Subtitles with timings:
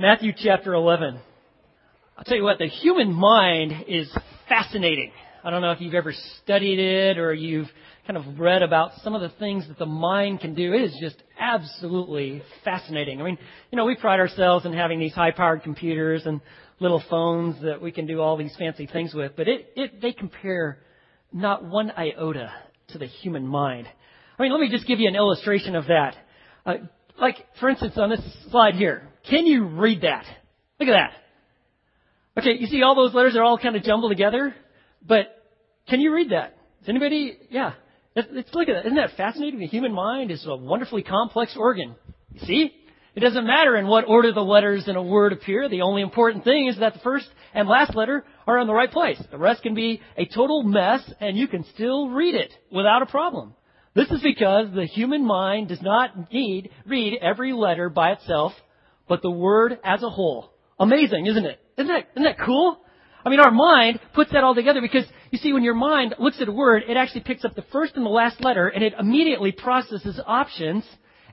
[0.00, 1.18] Matthew chapter 11.
[2.16, 4.08] I'll tell you what, the human mind is
[4.48, 5.10] fascinating.
[5.42, 7.66] I don't know if you've ever studied it or you've
[8.06, 10.72] kind of read about some of the things that the mind can do.
[10.72, 13.20] It is just absolutely fascinating.
[13.20, 13.38] I mean,
[13.72, 16.40] you know, we pride ourselves in having these high powered computers and
[16.78, 20.12] little phones that we can do all these fancy things with, but it, it, they
[20.12, 20.78] compare
[21.32, 22.52] not one iota
[22.90, 23.88] to the human mind.
[24.38, 26.14] I mean, let me just give you an illustration of that.
[26.64, 26.74] Uh,
[27.20, 30.24] like, for instance, on this slide here, can you read that?
[30.78, 32.40] Look at that.
[32.40, 34.54] Okay, you see all those letters are all kind of jumbled together,
[35.06, 35.26] but
[35.88, 36.56] can you read that?
[36.82, 37.36] Is anybody?
[37.50, 37.72] Yeah.
[38.14, 38.86] Let's, look at that.
[38.86, 39.60] Isn't that fascinating?
[39.60, 41.94] The human mind is a wonderfully complex organ.
[42.32, 42.74] You see?
[43.14, 45.68] It doesn't matter in what order the letters in a word appear.
[45.68, 48.90] The only important thing is that the first and last letter are in the right
[48.90, 49.20] place.
[49.30, 53.06] The rest can be a total mess and you can still read it without a
[53.06, 53.54] problem.
[53.94, 58.52] This is because the human mind does not need read every letter by itself,
[59.08, 60.52] but the word as a whole.
[60.78, 61.60] Amazing, isn't it?
[61.76, 62.78] Isn't that, isn't that cool?
[63.24, 66.40] I mean, our mind puts that all together because, you see, when your mind looks
[66.40, 68.94] at a word, it actually picks up the first and the last letter and it
[68.98, 70.84] immediately processes options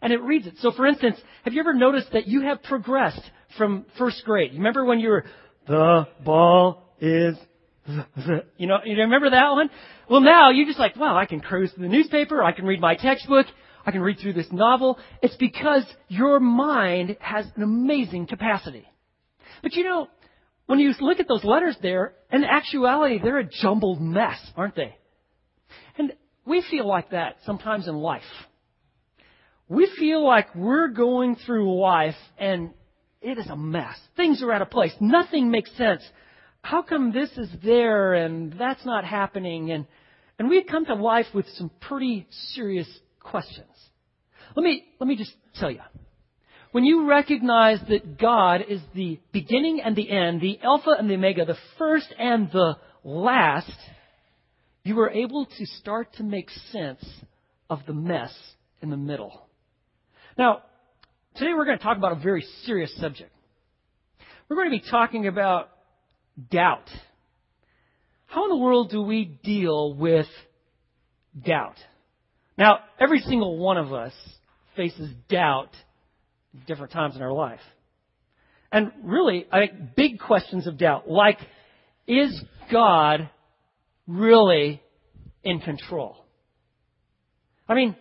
[0.01, 0.55] and it reads it.
[0.59, 3.21] So for instance, have you ever noticed that you have progressed
[3.57, 4.51] from first grade?
[4.51, 5.25] You remember when you were,
[5.67, 7.35] the ball is,
[8.57, 9.69] you know, you remember that one?
[10.09, 12.81] Well now you're just like, wow, I can cruise through the newspaper, I can read
[12.81, 13.45] my textbook,
[13.85, 14.97] I can read through this novel.
[15.21, 18.85] It's because your mind has an amazing capacity.
[19.61, 20.07] But you know,
[20.65, 24.95] when you look at those letters there, in actuality, they're a jumbled mess, aren't they?
[25.97, 26.13] And
[26.45, 28.23] we feel like that sometimes in life
[29.67, 32.71] we feel like we're going through life and
[33.21, 33.97] it is a mess.
[34.15, 34.93] Things are out of place.
[34.99, 36.03] Nothing makes sense.
[36.61, 39.71] How come this is there and that's not happening?
[39.71, 39.87] And,
[40.37, 42.87] and we come to life with some pretty serious
[43.19, 43.67] questions.
[44.55, 45.81] Let me, let me just tell you.
[46.71, 51.15] When you recognize that God is the beginning and the end, the Alpha and the
[51.15, 53.71] Omega, the first and the last,
[54.83, 57.05] you are able to start to make sense
[57.69, 58.33] of the mess
[58.81, 59.47] in the middle.
[60.37, 60.63] Now,
[61.35, 63.31] today we're going to talk about a very serious subject.
[64.49, 65.69] We're going to be talking about
[66.51, 66.89] doubt.
[68.27, 70.27] How in the world do we deal with
[71.41, 71.77] doubt?
[72.57, 74.13] Now, every single one of us
[74.75, 75.69] faces doubt
[76.53, 77.59] at different times in our life.
[78.71, 81.39] And really, I think big questions of doubt, like,
[82.07, 83.29] is God
[84.07, 84.81] really
[85.43, 86.17] in control?
[87.67, 87.95] I mean,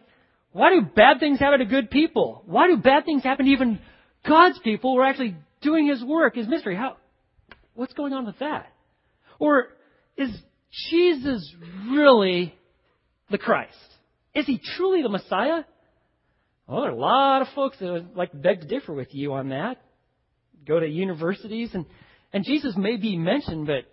[0.52, 2.42] why do bad things happen to good people?
[2.46, 3.78] Why do bad things happen to even
[4.26, 6.76] God's people who are actually doing His work, His mystery?
[6.76, 6.96] How,
[7.74, 8.66] what's going on with that?
[9.38, 9.68] Or
[10.16, 10.30] is
[10.90, 11.54] Jesus
[11.88, 12.54] really
[13.30, 13.74] the Christ?
[14.34, 15.64] Is He truly the Messiah?
[16.66, 19.34] Well, there are a lot of folks that would like beg to differ with you
[19.34, 19.82] on that.
[20.66, 21.84] Go to universities and,
[22.32, 23.84] and Jesus may be mentioned, but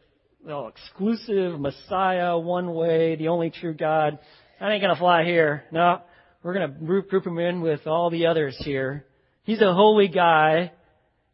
[0.44, 4.20] well, exclusive Messiah, one way, the only true God.
[4.60, 5.66] That ain't gonna fly here.
[5.72, 6.02] No,
[6.44, 9.06] we're to group, group him in with all the others here.
[9.44, 10.72] He's a holy guy.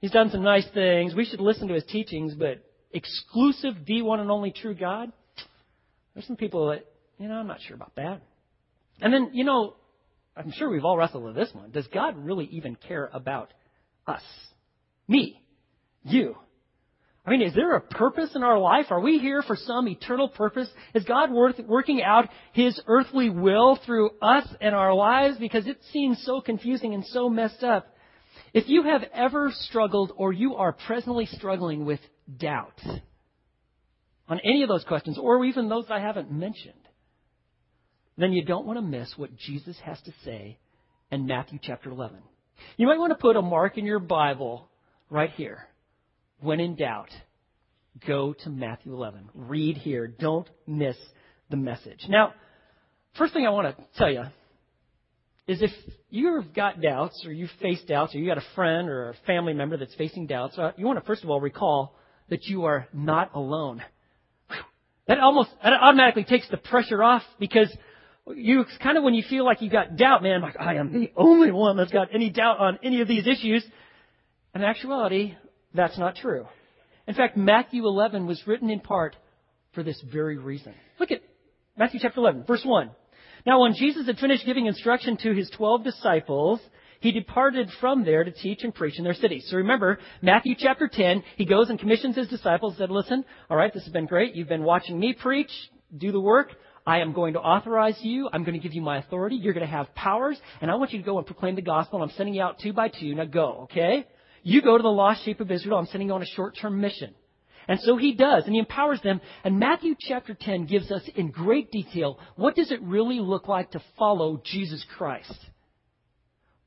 [0.02, 1.14] He's done some nice things.
[1.16, 5.12] We should listen to his teachings, but exclusive, the one and only true God?
[6.14, 6.86] There's some people that,
[7.20, 8.22] you know, I'm not sure about that.
[9.02, 9.76] And then, you know,
[10.38, 11.72] I'm sure we've all wrestled with this one.
[11.72, 13.54] Does God really even care about
[14.06, 14.22] us?
[15.08, 15.42] Me?
[16.04, 16.36] You?
[17.26, 18.86] I mean, is there a purpose in our life?
[18.90, 20.70] Are we here for some eternal purpose?
[20.94, 25.38] Is God worth, working out His earthly will through us and our lives?
[25.38, 27.94] Because it seems so confusing and so messed up.
[28.54, 32.00] If you have ever struggled or you are presently struggling with
[32.38, 32.80] doubt
[34.30, 36.87] on any of those questions, or even those I haven't mentioned,
[38.18, 40.58] then you don't want to miss what Jesus has to say
[41.12, 42.18] in Matthew chapter 11.
[42.78, 44.68] You might want to put a mark in your Bible
[45.10, 45.68] right here
[46.40, 47.10] when in doubt,
[48.06, 49.30] go to Matthew 11.
[49.34, 50.08] Read here.
[50.08, 50.98] Don't miss
[51.50, 52.06] the message.
[52.10, 52.34] Now,
[53.18, 54.24] first thing I want to tell you
[55.48, 55.72] is if
[56.10, 59.54] you've got doubts or you've faced doubts or you got a friend or a family
[59.54, 61.96] member that's facing doubts, uh, you want to first of all recall
[62.30, 63.82] that you are not alone.
[65.08, 67.74] That almost that automatically takes the pressure off because
[68.36, 71.12] you kind of when you feel like you've got doubt, man, like I am the
[71.16, 73.64] only one that's got any doubt on any of these issues.
[74.54, 75.36] In actuality,
[75.74, 76.46] that's not true.
[77.08, 79.16] In fact, Matthew 11 was written in part
[79.74, 80.74] for this very reason.
[81.00, 81.22] Look at
[81.78, 82.90] Matthew chapter 11, verse 1.
[83.46, 86.60] Now, when Jesus had finished giving instruction to his 12 disciples,
[87.00, 89.46] he departed from there to teach and preach in their cities.
[89.50, 93.84] So remember, Matthew chapter 10, he goes and commissions his disciples, said, listen, alright, this
[93.84, 94.36] has been great.
[94.36, 95.52] You've been watching me preach,
[95.96, 96.52] do the work.
[96.88, 98.30] I am going to authorize you.
[98.32, 99.36] I'm going to give you my authority.
[99.36, 100.40] You're going to have powers.
[100.62, 102.02] And I want you to go and proclaim the gospel.
[102.02, 103.14] I'm sending you out two by two.
[103.14, 104.08] Now go, okay?
[104.42, 105.78] You go to the lost sheep of Israel.
[105.78, 107.14] I'm sending you on a short-term mission.
[107.68, 109.20] And so he does, and he empowers them.
[109.44, 113.72] And Matthew chapter 10 gives us in great detail what does it really look like
[113.72, 115.36] to follow Jesus Christ.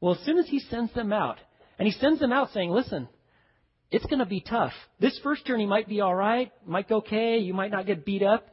[0.03, 1.39] Well, as soon as he sends them out,
[1.79, 3.09] and he sends them out saying, listen,
[3.91, 4.73] it's going to be tough.
[5.01, 8.23] This first journey might be all right, might go okay, you might not get beat
[8.23, 8.47] up.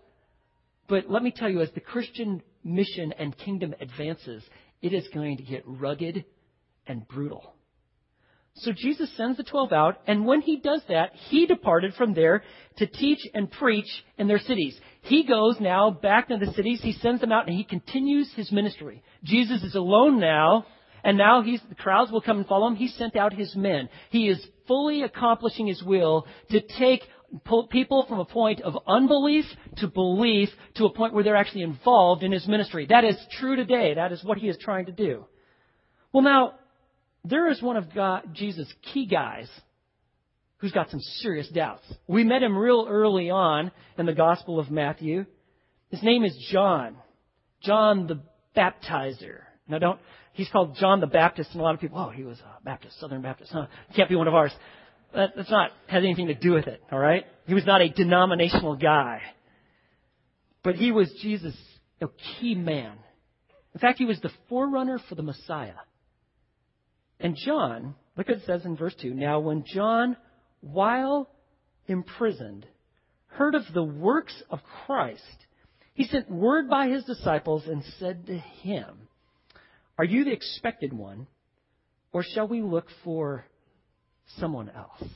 [0.87, 4.43] But let me tell you, as the Christian mission and kingdom advances,
[4.81, 6.25] it is going to get rugged
[6.85, 7.53] and brutal.
[8.55, 12.43] So Jesus sends the twelve out, and when he does that, he departed from there
[12.77, 13.85] to teach and preach
[14.17, 14.79] in their cities.
[15.01, 18.51] He goes now back to the cities, he sends them out, and he continues his
[18.51, 19.03] ministry.
[19.23, 20.65] Jesus is alone now,
[21.03, 22.75] and now he's, the crowds will come and follow him.
[22.75, 23.89] He sent out his men.
[24.09, 27.03] He is fully accomplishing his will to take
[27.69, 29.45] people from a point of unbelief
[29.77, 32.85] to belief to a point where they're actually involved in his ministry.
[32.89, 33.95] That is true today.
[33.95, 35.25] That is what he is trying to do.
[36.13, 36.53] Well, now,
[37.25, 39.49] there is one of God, Jesus' key guys
[40.57, 41.83] who's got some serious doubts.
[42.07, 45.25] We met him real early on in the Gospel of Matthew.
[45.89, 46.95] His name is John.
[47.61, 48.21] John the
[48.55, 49.41] Baptizer.
[49.67, 49.99] Now don't,
[50.33, 52.99] he's called John the Baptist and a lot of people, oh, he was a Baptist,
[52.99, 53.51] Southern Baptist.
[53.51, 53.67] Huh?
[53.95, 54.51] Can't be one of ours.
[55.13, 57.25] That, that's not, has anything to do with it, alright?
[57.45, 59.21] He was not a denominational guy.
[60.63, 61.55] But he was Jesus'
[62.01, 62.07] a
[62.39, 62.93] key man.
[63.73, 65.73] In fact, he was the forerunner for the Messiah.
[67.19, 69.13] And John, look what it says in verse 2.
[69.13, 70.17] Now, when John,
[70.61, 71.29] while
[71.87, 72.65] imprisoned,
[73.27, 75.21] heard of the works of Christ,
[75.93, 79.07] he sent word by his disciples and said to him,
[79.97, 81.27] Are you the expected one,
[82.11, 83.45] or shall we look for
[84.39, 85.09] someone else?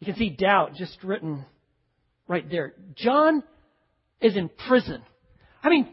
[0.00, 1.44] You can see doubt just written
[2.26, 2.74] right there.
[2.96, 3.42] John
[4.20, 5.02] is in prison.
[5.62, 5.88] I mean,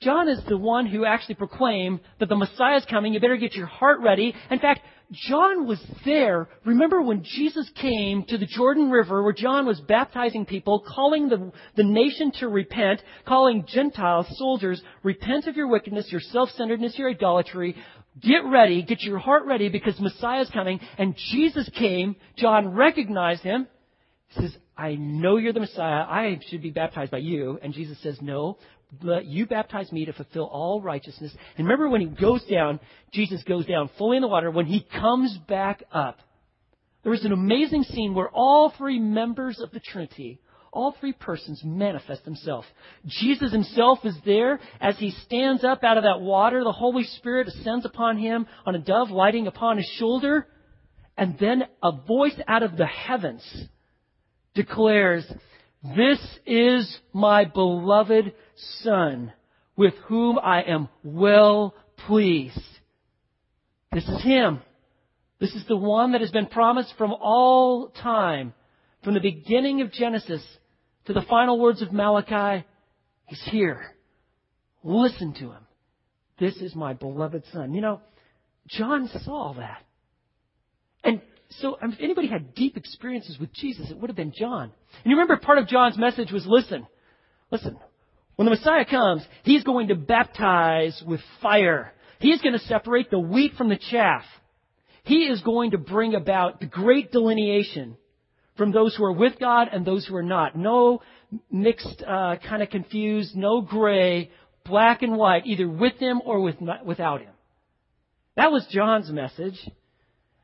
[0.00, 3.12] John is the one who actually proclaimed that the Messiah is coming.
[3.12, 4.34] You better get your heart ready.
[4.50, 4.80] In fact,
[5.12, 6.48] John was there.
[6.64, 11.52] Remember when Jesus came to the Jordan River where John was baptizing people, calling the,
[11.76, 17.74] the nation to repent, calling Gentile soldiers, repent of your wickedness, your self-centeredness, your idolatry.
[18.20, 20.80] Get ready, get your heart ready because Messiah is coming.
[20.98, 22.16] And Jesus came.
[22.36, 23.66] John recognized him.
[24.28, 26.04] He says, I know you're the Messiah.
[26.04, 27.58] I should be baptized by you.
[27.62, 28.58] And Jesus says, No,
[29.02, 31.32] but you baptize me to fulfill all righteousness.
[31.56, 32.80] And remember when he goes down,
[33.12, 34.50] Jesus goes down fully in the water.
[34.50, 36.18] When he comes back up,
[37.02, 40.40] there is an amazing scene where all three members of the Trinity,
[40.72, 42.66] all three persons manifest themselves.
[43.06, 46.62] Jesus himself is there as he stands up out of that water.
[46.62, 50.46] The Holy Spirit ascends upon him on a dove lighting upon his shoulder.
[51.16, 53.42] And then a voice out of the heavens
[54.54, 55.24] declares,
[55.82, 58.32] This is my beloved
[58.82, 59.32] Son,
[59.76, 61.74] with whom I am well
[62.06, 62.58] pleased.
[63.92, 64.60] This is Him.
[65.40, 68.52] This is the one that has been promised from all time,
[69.02, 70.42] from the beginning of Genesis
[71.06, 72.64] to the final words of Malachi.
[73.26, 73.94] He's here.
[74.82, 75.66] Listen to Him.
[76.38, 77.74] This is my beloved Son.
[77.74, 78.00] You know,
[78.66, 79.82] John saw that.
[81.04, 81.20] And
[81.60, 84.64] so if anybody had deep experiences with Jesus, it would have been John.
[85.04, 86.86] And you remember part of John's message was listen,
[87.50, 87.78] listen,
[88.36, 91.92] when the Messiah comes, He's going to baptize with fire.
[92.20, 94.24] He's going to separate the wheat from the chaff.
[95.04, 97.96] He is going to bring about the great delineation
[98.60, 100.54] from those who are with God and those who are not.
[100.54, 101.00] No
[101.50, 104.30] mixed, uh, kind of confused, no gray,
[104.66, 107.32] black and white, either with Him or with, without Him.
[108.36, 109.58] That was John's message.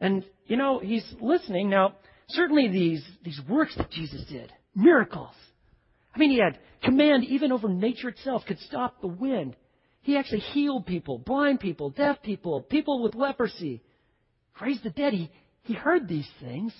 [0.00, 1.68] And, you know, he's listening.
[1.68, 1.96] Now,
[2.28, 5.34] certainly these, these works that Jesus did, miracles.
[6.14, 9.56] I mean, he had command even over nature itself, could stop the wind.
[10.00, 13.82] He actually healed people, blind people, deaf people, people with leprosy,
[14.58, 15.12] raised the dead.
[15.12, 15.30] He,
[15.64, 16.72] he heard these things.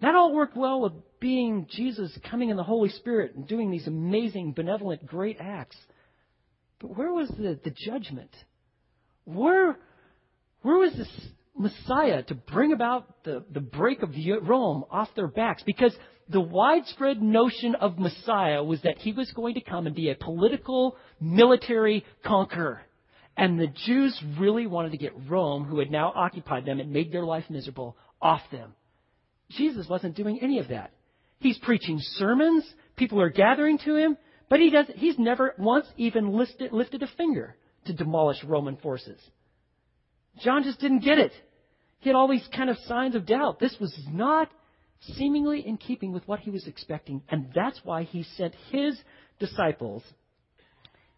[0.00, 3.86] That all worked well with being Jesus coming in the Holy Spirit and doing these
[3.86, 5.76] amazing, benevolent, great acts.
[6.80, 8.30] But where was the, the judgment?
[9.24, 9.78] Where,
[10.62, 11.08] where was this
[11.56, 14.10] Messiah to bring about the, the break of
[14.42, 15.96] Rome off their backs because
[16.28, 20.14] the widespread notion of Messiah was that he was going to come and be a
[20.14, 22.82] political, military conqueror.
[23.36, 27.12] And the Jews really wanted to get Rome, who had now occupied them and made
[27.12, 28.74] their life miserable, off them.
[29.50, 30.90] Jesus wasn't doing any of that.
[31.38, 32.64] He's preaching sermons,
[32.96, 34.16] people are gathering to him,
[34.48, 39.20] but he does, he's never once even listed, lifted a finger to demolish Roman forces.
[40.42, 41.32] John just didn't get it.
[42.00, 43.58] He had all these kind of signs of doubt.
[43.58, 44.50] This was not
[45.00, 48.98] seemingly in keeping with what he was expecting, and that's why he sent his
[49.38, 50.02] disciples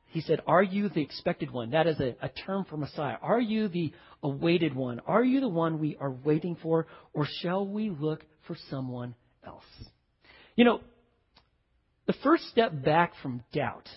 [0.09, 1.71] He said, Are you the expected one?
[1.71, 3.17] That is a, a term for Messiah.
[3.21, 5.01] Are you the awaited one?
[5.07, 6.87] Are you the one we are waiting for?
[7.13, 9.15] Or shall we look for someone
[9.47, 9.65] else?
[10.57, 10.81] You know,
[12.07, 13.89] the first step back from doubt.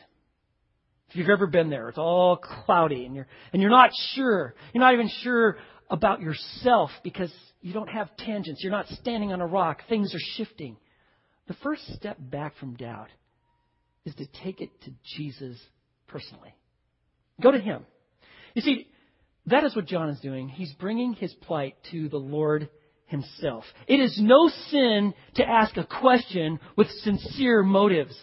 [1.09, 4.53] If you've ever been there, it's all cloudy and you're, and you're not sure.
[4.73, 5.57] You're not even sure
[5.89, 8.61] about yourself because you don't have tangents.
[8.63, 9.81] You're not standing on a rock.
[9.89, 10.77] Things are shifting.
[11.47, 13.09] The first step back from doubt
[14.05, 15.57] is to take it to Jesus
[16.11, 16.53] personally.
[17.41, 17.85] Go to Him.
[18.53, 18.87] You see,
[19.47, 20.49] that is what John is doing.
[20.49, 22.69] He's bringing his plight to the Lord
[23.05, 23.63] Himself.
[23.87, 28.15] It is no sin to ask a question with sincere motives.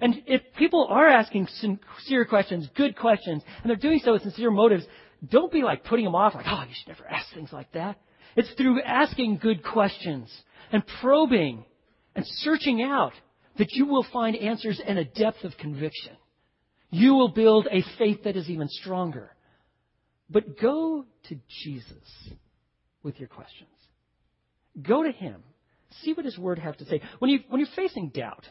[0.00, 4.50] And if people are asking sincere questions, good questions, and they're doing so with sincere
[4.50, 4.84] motives,
[5.28, 7.98] don't be like putting them off, like, oh, you should never ask things like that.
[8.36, 10.30] It's through asking good questions
[10.72, 11.64] and probing
[12.14, 13.12] and searching out
[13.58, 16.12] that you will find answers and a depth of conviction.
[16.90, 19.30] You will build a faith that is even stronger.
[20.28, 22.32] But go to Jesus
[23.02, 23.68] with your questions.
[24.80, 25.42] Go to Him.
[26.02, 27.00] See what His Word has to say.
[27.18, 28.44] When, you, when you're facing doubt,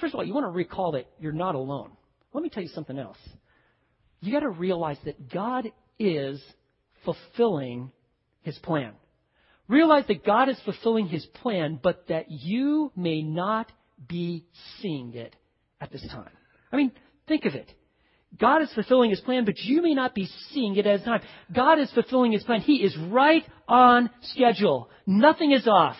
[0.00, 1.92] first of all, you want to recall that you're not alone.
[2.32, 3.18] Let me tell you something else.
[4.20, 6.42] You got to realize that God is
[7.04, 7.92] fulfilling
[8.42, 8.92] His plan.
[9.68, 13.70] Realize that God is fulfilling His plan, but that you may not
[14.08, 14.46] be
[14.80, 15.34] seeing it
[15.80, 16.30] at this time.
[16.72, 16.92] I mean,
[17.26, 17.70] think of it.
[18.38, 21.20] God is fulfilling His plan, but you may not be seeing it at time.
[21.54, 22.60] God is fulfilling His plan.
[22.60, 24.90] He is right on schedule.
[25.06, 25.96] Nothing is off.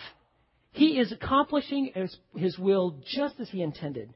[0.71, 4.13] He is accomplishing his, his will just as He intended.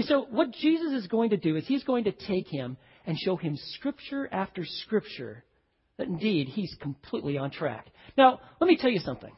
[0.00, 2.76] So what Jesus is going to do is He's going to take him
[3.06, 5.42] and show him Scripture after Scripture
[5.96, 7.86] that indeed He's completely on track.
[8.18, 9.32] Now, let me tell you something.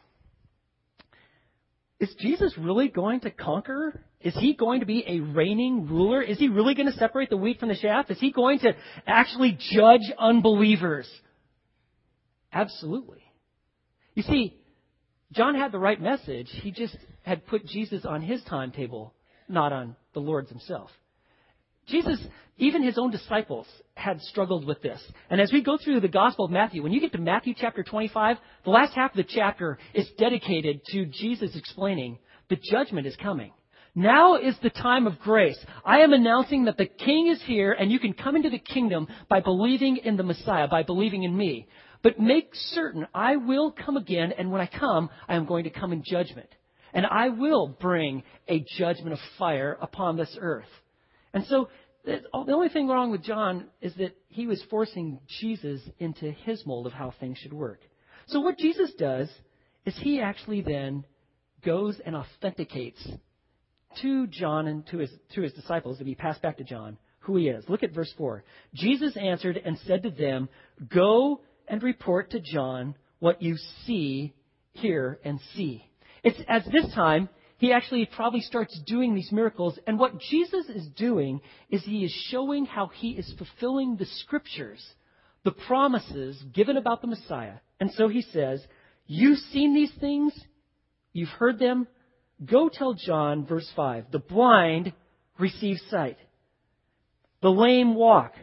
[2.01, 6.23] Is Jesus really going to conquer is he going to be a reigning ruler?
[6.23, 8.11] Is he really going to separate the wheat from the chaff?
[8.11, 8.73] Is he going to
[9.07, 11.07] actually judge unbelievers?
[12.51, 13.23] Absolutely.
[14.15, 14.57] You see,
[15.33, 16.49] John had the right message.
[16.63, 19.13] He just had put Jesus on his timetable,
[19.47, 20.91] not on the Lord's himself.
[21.87, 22.19] Jesus,
[22.57, 25.03] even his own disciples, had struggled with this.
[25.29, 27.83] And as we go through the Gospel of Matthew, when you get to Matthew chapter
[27.83, 33.17] 25, the last half of the chapter is dedicated to Jesus explaining the judgment is
[33.17, 33.53] coming.
[33.95, 35.59] Now is the time of grace.
[35.85, 39.07] I am announcing that the King is here and you can come into the kingdom
[39.29, 41.69] by believing in the Messiah, by believing in me.
[42.03, 45.71] But make certain I will come again and when I come, I am going to
[45.71, 46.49] come in judgment.
[46.93, 50.69] And I will bring a judgment of fire upon this earth.
[51.33, 51.69] And so
[52.05, 56.87] the only thing wrong with John is that he was forcing Jesus into his mold
[56.87, 57.81] of how things should work.
[58.27, 59.31] So what Jesus does
[59.87, 61.05] is he actually then
[61.65, 63.09] goes and authenticates
[64.03, 67.37] to John and to his, to his disciples to be passed back to John who
[67.37, 67.65] he is.
[67.69, 68.45] Look at verse 4.
[68.75, 70.49] Jesus answered and said to them,
[70.89, 74.35] Go and report to John what you see,
[74.73, 75.85] hear, and see.
[76.23, 79.79] It's at this time he actually probably starts doing these miracles.
[79.87, 84.85] And what Jesus is doing is he is showing how he is fulfilling the scriptures,
[85.45, 87.55] the promises given about the Messiah.
[87.81, 88.63] And so he says,
[89.07, 90.39] You've seen these things,
[91.13, 91.87] you've heard them,
[92.45, 94.93] Go tell John, verse 5, the blind
[95.39, 96.19] receive sight,
[97.43, 98.35] the lame walk,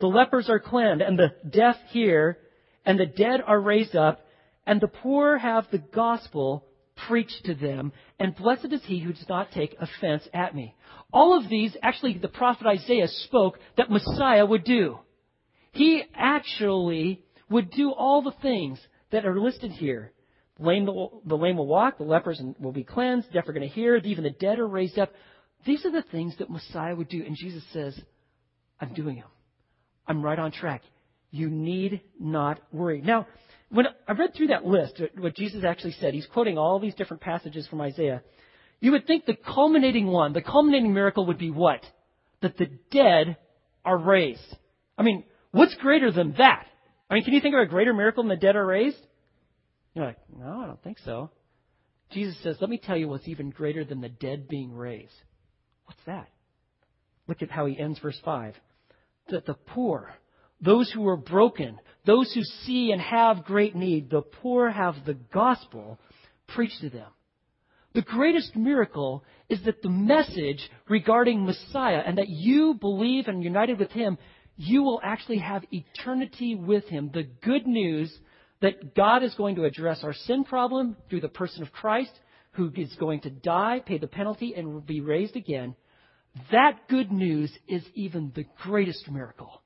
[0.00, 2.38] the lepers are cleansed, and the deaf hear,
[2.84, 4.26] and the dead are raised up,
[4.66, 6.64] and the poor have the gospel
[7.08, 10.74] preached to them, and blessed is he who does not take offense at me.
[11.12, 14.98] All of these, actually, the prophet Isaiah spoke that Messiah would do.
[15.72, 18.80] He actually would do all the things
[19.10, 20.12] that are listed here.
[20.60, 23.96] Lame, the lame will walk, the lepers will be cleansed, deaf are going to hear,
[23.96, 25.10] even the dead are raised up.
[25.64, 27.24] These are the things that Messiah would do.
[27.24, 27.98] And Jesus says,
[28.78, 29.28] I'm doing them.
[30.06, 30.82] I'm right on track.
[31.30, 33.00] You need not worry.
[33.00, 33.26] Now,
[33.70, 36.94] when I read through that list, uh, what Jesus actually said, he's quoting all these
[36.94, 38.22] different passages from Isaiah.
[38.80, 41.80] You would think the culminating one, the culminating miracle would be what?
[42.42, 43.36] That the dead
[43.84, 44.56] are raised.
[44.98, 46.66] I mean, what's greater than that?
[47.08, 48.98] I mean, can you think of a greater miracle than the dead are raised?
[49.94, 51.30] You're like, no, I don't think so.
[52.12, 55.14] Jesus says, let me tell you what's even greater than the dead being raised.
[55.84, 56.28] What's that?
[57.28, 58.54] Look at how he ends verse 5.
[59.28, 60.12] That the poor,
[60.60, 65.14] those who are broken, those who see and have great need, the poor have the
[65.14, 65.98] gospel
[66.48, 67.08] preached to them.
[67.92, 73.78] The greatest miracle is that the message regarding Messiah and that you believe and united
[73.78, 74.16] with Him,
[74.56, 77.10] you will actually have eternity with Him.
[77.12, 78.16] The good news
[78.60, 82.12] that God is going to address our sin problem through the person of Christ,
[82.52, 85.74] who is going to die, pay the penalty, and be raised again.
[86.52, 89.62] that good news is even the greatest miracle.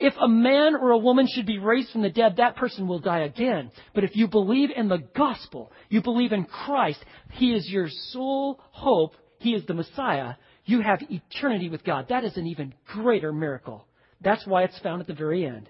[0.00, 3.00] If a man or a woman should be raised from the dead, that person will
[3.00, 3.70] die again.
[3.94, 8.60] But if you believe in the gospel, you believe in Christ, He is your sole
[8.70, 12.06] hope, He is the Messiah, you have eternity with God.
[12.08, 13.86] That is an even greater miracle.
[14.22, 15.68] That's why it's found at the very end.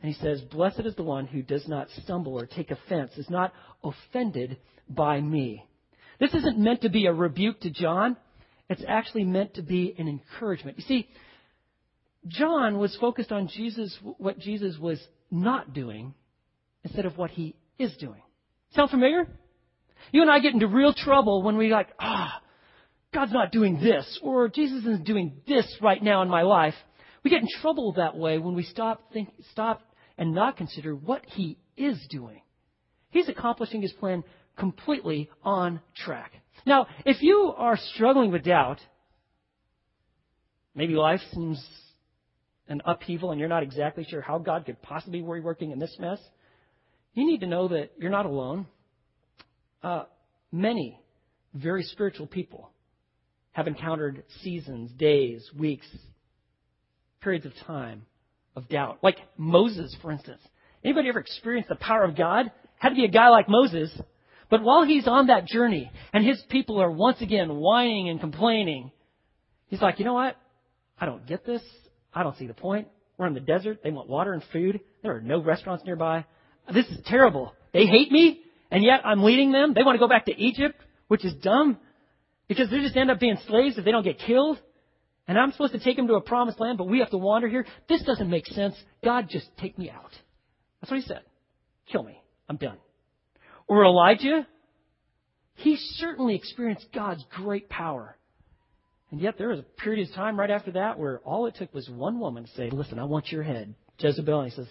[0.00, 3.28] And he says, Blessed is the one who does not stumble or take offense, is
[3.28, 3.52] not
[3.82, 5.64] offended by me.
[6.20, 8.16] This isn't meant to be a rebuke to John.
[8.68, 10.78] It's actually meant to be an encouragement.
[10.78, 11.08] You see,
[12.26, 15.00] John was focused on Jesus, what Jesus was
[15.30, 16.14] not doing,
[16.84, 18.22] instead of what he is doing.
[18.74, 19.26] Sound familiar?
[20.12, 22.40] You and I get into real trouble when we like, ah,
[23.12, 26.74] God's not doing this, or Jesus isn't doing this right now in my life.
[27.24, 29.82] We get in trouble that way when we stop think, stop
[30.18, 32.42] and not consider what he is doing.
[33.10, 34.24] He's accomplishing his plan
[34.58, 36.32] completely on track.
[36.66, 38.80] Now, if you are struggling with doubt,
[40.74, 41.64] maybe life seems
[42.66, 45.96] an upheaval and you're not exactly sure how God could possibly be working in this
[45.98, 46.18] mess,
[47.14, 48.66] you need to know that you're not alone.
[49.82, 50.04] Uh,
[50.52, 51.00] many
[51.54, 52.70] very spiritual people
[53.52, 55.86] have encountered seasons, days, weeks,
[57.20, 58.02] periods of time
[58.58, 58.98] of doubt.
[59.02, 60.40] Like Moses, for instance.
[60.84, 62.50] Anybody ever experienced the power of God?
[62.76, 63.90] Had to be a guy like Moses.
[64.50, 68.92] But while he's on that journey and his people are once again whining and complaining,
[69.66, 70.36] he's like, you know what?
[71.00, 71.62] I don't get this.
[72.14, 72.88] I don't see the point.
[73.16, 73.80] We're in the desert.
[73.82, 74.80] They want water and food.
[75.02, 76.24] There are no restaurants nearby.
[76.72, 77.52] This is terrible.
[77.72, 79.74] They hate me, and yet I'm leading them.
[79.74, 81.78] They want to go back to Egypt, which is dumb
[82.46, 84.58] because they just end up being slaves if they don't get killed.
[85.28, 87.48] And I'm supposed to take him to a promised land, but we have to wander
[87.48, 87.66] here.
[87.86, 88.74] This doesn't make sense.
[89.04, 90.10] God, just take me out.
[90.80, 91.20] That's what he said.
[91.92, 92.20] Kill me.
[92.48, 92.78] I'm done.
[93.66, 94.46] Or Elijah,
[95.56, 98.16] he certainly experienced God's great power.
[99.10, 101.72] And yet there was a period of time right after that where all it took
[101.74, 103.74] was one woman to say, Listen, I want your head.
[103.98, 104.40] Jezebel.
[104.40, 104.68] And he says,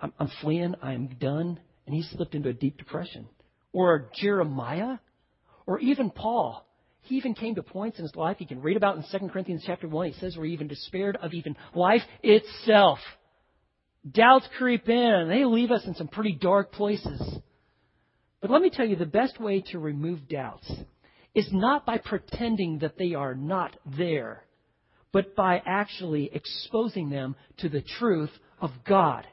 [0.00, 0.74] I'm, I'm fleeing.
[0.82, 1.60] I'm done.
[1.86, 3.28] And he slipped into a deep depression.
[3.72, 4.98] Or Jeremiah,
[5.66, 6.67] or even Paul.
[7.02, 9.62] He even came to points in his life you can read about in 2 Corinthians
[9.66, 10.06] chapter 1.
[10.08, 12.98] He says where he even despaired of even life itself.
[14.10, 17.20] Doubts creep in and they leave us in some pretty dark places.
[18.40, 20.70] But let me tell you, the best way to remove doubts
[21.34, 24.44] is not by pretending that they are not there,
[25.12, 28.30] but by actually exposing them to the truth
[28.60, 29.26] of God.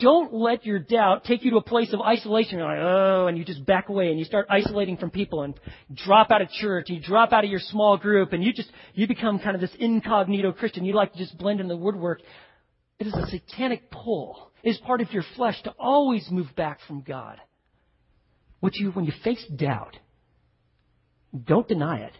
[0.00, 2.58] Don't let your doubt take you to a place of isolation.
[2.58, 5.54] You're like, oh, and you just back away and you start isolating from people and
[5.94, 6.90] drop out of church.
[6.90, 9.74] You drop out of your small group and you just, you become kind of this
[9.78, 10.84] incognito Christian.
[10.84, 12.20] You like to just blend in the woodwork.
[12.98, 14.50] It is a satanic pull.
[14.64, 17.38] It is part of your flesh to always move back from God.
[18.58, 19.96] What you, when you face doubt,
[21.44, 22.12] don't deny it.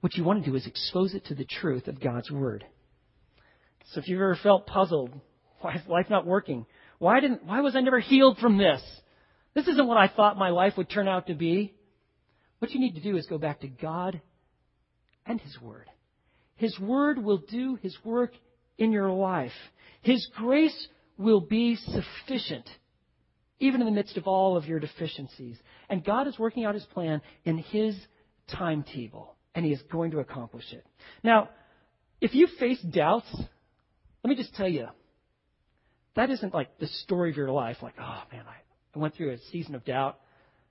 [0.00, 2.64] What you want to do is expose it to the truth of God's Word.
[3.92, 5.12] So if you've ever felt puzzled,
[5.60, 6.66] why is life not working?
[7.00, 8.82] Why didn't, why was I never healed from this?
[9.54, 11.74] This isn't what I thought my life would turn out to be.
[12.60, 14.20] What you need to do is go back to God
[15.24, 15.86] and His Word.
[16.56, 18.32] His Word will do His work
[18.76, 19.50] in your life.
[20.02, 22.68] His grace will be sufficient
[23.60, 25.56] even in the midst of all of your deficiencies.
[25.88, 27.96] And God is working out His plan in His
[28.52, 30.84] timetable, and He is going to accomplish it.
[31.22, 31.48] Now,
[32.20, 34.88] if you face doubts, let me just tell you,
[36.16, 39.32] that isn't like the story of your life, like, oh man, I, I went through
[39.32, 40.18] a season of doubt.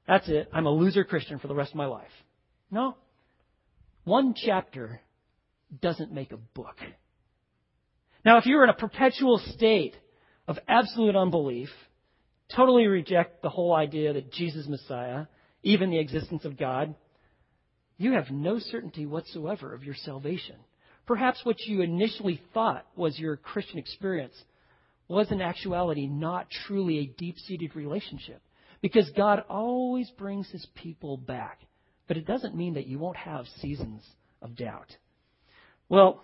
[0.08, 0.50] That's it.
[0.54, 2.12] I'm a loser Christian for the rest of my life.
[2.72, 2.96] No.
[4.04, 5.02] One chapter
[5.82, 6.76] doesn't make a book.
[8.26, 9.96] Now, if you're in a perpetual state
[10.48, 11.70] of absolute unbelief,
[12.56, 15.26] totally reject the whole idea that Jesus is Messiah,
[15.64, 16.96] even the existence of God,
[17.98, 20.56] you have no certainty whatsoever of your salvation.
[21.06, 24.34] Perhaps what you initially thought was your Christian experience
[25.10, 28.42] was in actuality not truly a deep seated relationship.
[28.82, 31.60] Because God always brings his people back.
[32.08, 34.02] But it doesn't mean that you won't have seasons
[34.42, 34.96] of doubt.
[35.90, 36.24] Well,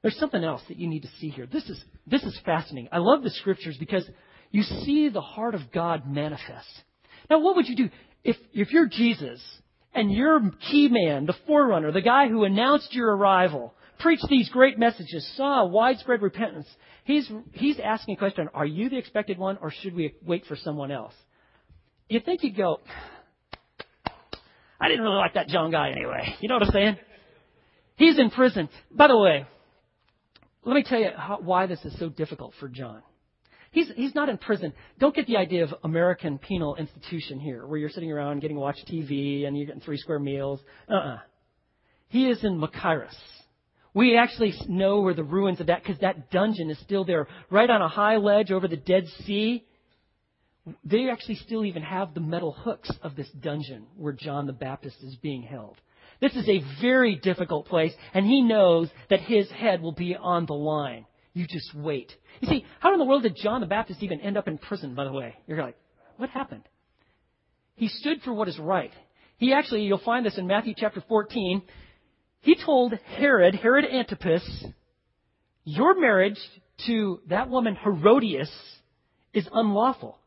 [0.00, 1.46] there's something else that you need to see here.
[1.46, 2.88] This is, this is fascinating.
[2.92, 4.08] I love the scriptures because
[4.50, 6.68] you see the heart of God manifest.
[7.28, 7.90] Now, what would you do
[8.24, 9.40] if, if you're Jesus
[9.94, 14.78] and your key man, the forerunner, the guy who announced your arrival, preached these great
[14.78, 16.66] messages, saw widespread repentance?
[17.04, 20.56] He's, he's asking a question Are you the expected one, or should we wait for
[20.56, 21.14] someone else?
[22.08, 22.80] You think you'd go,
[24.80, 26.34] I didn't really like that John guy anyway.
[26.40, 26.96] You know what I'm saying?
[27.96, 28.68] He's in prison.
[28.90, 29.46] By the way,
[30.64, 33.02] let me tell you how, why this is so difficult for John.
[33.70, 34.74] He's, he's not in prison.
[34.98, 38.76] Don't get the idea of American penal institution here, where you're sitting around getting watch
[38.90, 40.60] TV and you're getting three square meals.
[40.90, 41.18] Uh-uh.
[42.08, 43.14] He is in Machaerus.
[43.94, 47.68] We actually know where the ruins of that, because that dungeon is still there, right
[47.68, 49.64] on a high ledge over the Dead Sea.
[50.84, 54.96] They actually still even have the metal hooks of this dungeon where John the Baptist
[55.02, 55.76] is being held.
[56.20, 60.46] This is a very difficult place, and he knows that his head will be on
[60.46, 61.04] the line.
[61.34, 62.12] You just wait.
[62.40, 64.94] You see, how in the world did John the Baptist even end up in prison,
[64.94, 65.34] by the way?
[65.46, 65.76] You're like,
[66.16, 66.62] what happened?
[67.74, 68.92] He stood for what is right.
[69.38, 71.62] He actually, you'll find this in Matthew chapter 14.
[72.42, 74.64] He told Herod, Herod Antipas,
[75.64, 76.38] your marriage
[76.86, 78.50] to that woman Herodias
[79.32, 80.18] is unlawful.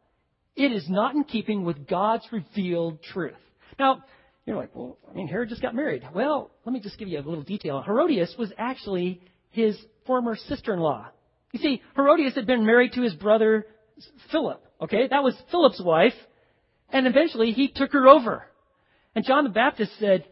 [0.56, 3.34] It is not in keeping with God's revealed truth.
[3.78, 4.04] Now,
[4.46, 6.04] you're like, well, I mean, Herod just got married.
[6.14, 7.82] Well, let me just give you a little detail.
[7.86, 11.08] Herodias was actually his former sister-in-law.
[11.52, 13.66] You see, Herodias had been married to his brother
[14.32, 14.64] Philip.
[14.80, 16.14] Okay, that was Philip's wife,
[16.90, 18.46] and eventually he took her over.
[19.16, 20.26] And John the Baptist said,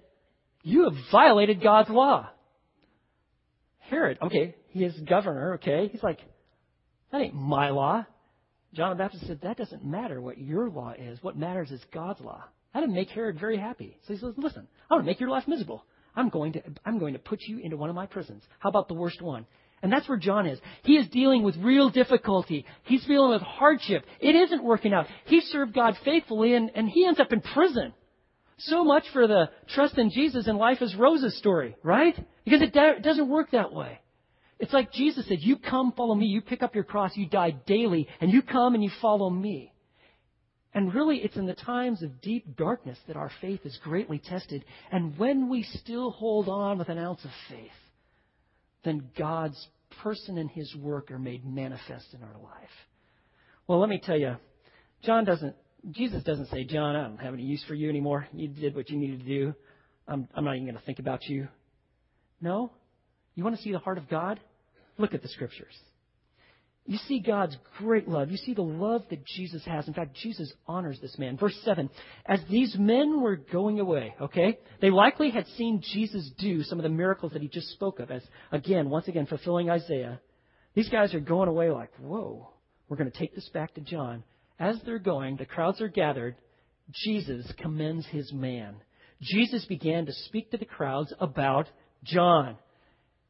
[0.64, 2.30] "You have violated God's law."
[3.80, 5.56] Herod, okay, he is governor.
[5.56, 6.20] Okay, he's like,
[7.12, 8.06] "That ain't my law."
[8.74, 11.22] John the Baptist said, "That doesn't matter what your law is.
[11.22, 14.00] What matters is God's law." That didn't make Herod very happy.
[14.08, 15.86] So he says, "Listen, I want to make your life miserable.
[16.16, 18.44] I'm going to, I'm going to put you into one of my prisons.
[18.60, 19.46] How about the worst one?
[19.82, 20.60] And that's where John is.
[20.84, 22.66] He is dealing with real difficulty.
[22.84, 24.06] He's dealing with hardship.
[24.22, 25.08] It isn't working out.
[25.26, 27.94] He served God faithfully and, and he ends up in prison.
[28.58, 32.16] So much for the trust in Jesus and life as Rose's story, right?
[32.46, 34.00] Because it, it doesn't work that way.
[34.60, 37.52] It's like Jesus said, you come follow me, you pick up your cross, you die
[37.66, 39.74] daily, and you come and you follow me.
[40.74, 44.66] And really, it's in the times of deep darkness that our faith is greatly tested.
[44.92, 47.72] And when we still hold on with an ounce of faith,
[48.84, 49.68] then God's
[50.02, 52.70] person and His work are made manifest in our life.
[53.68, 54.38] Well, let me tell you,
[55.04, 55.56] John doesn't,
[55.92, 58.28] Jesus doesn't say, John, I don't have any use for you anymore.
[58.34, 59.56] You did what you needed to do.
[60.08, 61.48] I'm, I'm not even going to think about you.
[62.42, 62.72] No?
[63.36, 64.40] You want to see the heart of God?
[64.98, 65.74] Look at the scriptures.
[66.86, 68.30] You see God's great love.
[68.30, 69.88] You see the love that Jesus has.
[69.88, 71.38] In fact, Jesus honors this man.
[71.38, 71.90] Verse 7
[72.26, 76.84] As these men were going away, okay, they likely had seen Jesus do some of
[76.84, 80.20] the miracles that he just spoke of, as again, once again, fulfilling Isaiah.
[80.76, 82.50] These guys are going away like, whoa,
[82.90, 84.24] we're going to take this back to John.
[84.60, 86.36] As they're going, the crowds are gathered.
[86.92, 88.76] Jesus commends his man.
[89.22, 91.68] Jesus began to speak to the crowds about
[92.04, 92.58] John.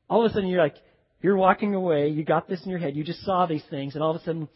[0.10, 0.76] All of a sudden, you're like,
[1.22, 4.04] you're walking away, you got this in your head, you just saw these things, and
[4.04, 4.50] all of a sudden,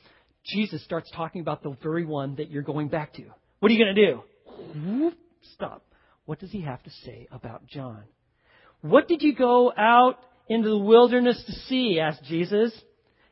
[0.45, 3.23] Jesus starts talking about the very one that you're going back to.
[3.59, 4.23] What are you going to do?
[5.53, 5.83] Stop.
[6.25, 8.03] What does he have to say about John?
[8.81, 11.99] What did you go out into the wilderness to see?
[11.99, 12.73] asked Jesus.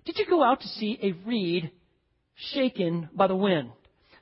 [0.06, 1.72] Did you go out to see a reed
[2.36, 3.72] shaken by the wind?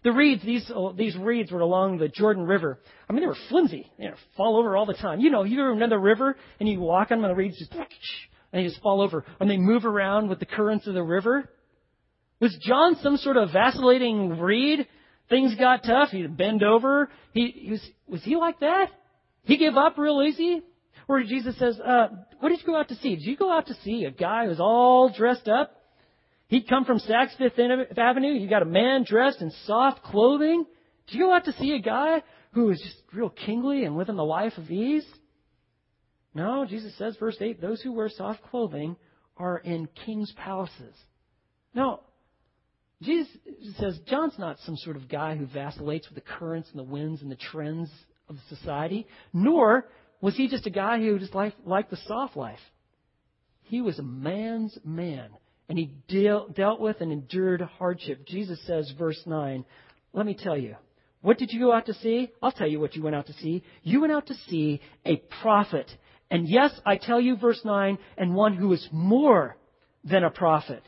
[0.03, 2.79] The reeds, these, these reeds were along the Jordan River.
[3.09, 3.89] I mean, they were flimsy.
[3.97, 5.21] They fall over all the time.
[5.21, 7.57] You know, you ever remember the river and you walk on them and the reeds
[7.57, 9.25] just and they just fall over.
[9.39, 11.49] And they move around with the currents of the river.
[12.39, 14.87] Was John some sort of vacillating reed?
[15.29, 16.09] Things got tough.
[16.09, 17.09] He'd bend over.
[17.33, 18.89] He, he was, was he like that?
[19.45, 20.61] He gave up real easy?
[21.07, 23.15] Or Jesus says, uh, what did you go out to see?
[23.15, 25.71] Did you go out to see a guy who's all dressed up?
[26.47, 27.59] He'd come from Saks Fifth
[27.97, 28.33] Avenue.
[28.33, 30.65] You got a man dressed in soft clothing.
[31.07, 34.15] Did you go out to see a guy who was just real kingly and living
[34.15, 35.05] the life of ease?
[36.35, 38.95] No, Jesus says, verse 8, those who wear soft clothing
[39.37, 40.95] are in king's palaces.
[41.73, 42.01] No,
[43.01, 43.31] Jesus
[43.77, 47.21] says John's not some sort of guy who vacillates with the currents and the winds
[47.21, 47.89] and the trends
[48.29, 49.87] of society, nor
[50.21, 52.59] was he just a guy who just liked the soft life.
[53.63, 55.29] He was a man's man,
[55.69, 58.25] and he deal, dealt with and endured hardship.
[58.25, 59.65] Jesus says, verse 9,
[60.13, 60.75] let me tell you,
[61.21, 62.29] what did you go out to see?
[62.41, 63.63] I'll tell you what you went out to see.
[63.81, 65.89] You went out to see a prophet
[66.33, 69.55] and yes, I tell you, verse 9, and one who is more
[70.03, 70.81] than a prophet.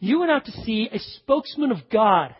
[0.00, 2.34] You went out to see a spokesman of God.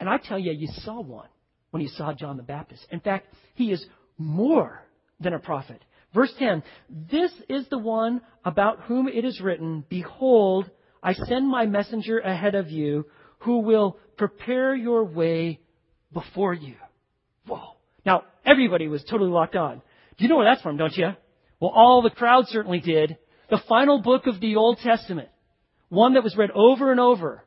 [0.00, 1.28] And I tell you, you saw one
[1.72, 2.86] when you saw John the Baptist.
[2.90, 3.84] In fact, he is
[4.16, 4.82] more
[5.20, 5.84] than a prophet.
[6.14, 6.62] Verse 10
[7.10, 10.70] This is the one about whom it is written, Behold,
[11.02, 13.06] I send my messenger ahead of you
[13.40, 15.60] who will prepare your way
[16.12, 16.74] before you.
[17.46, 17.76] Whoa.
[18.04, 19.82] Now, everybody was totally locked on.
[20.18, 21.10] Do you know where that's from, don't you?
[21.60, 23.16] Well, all the crowd certainly did.
[23.48, 25.28] The final book of the Old Testament,
[25.88, 27.44] one that was read over and over,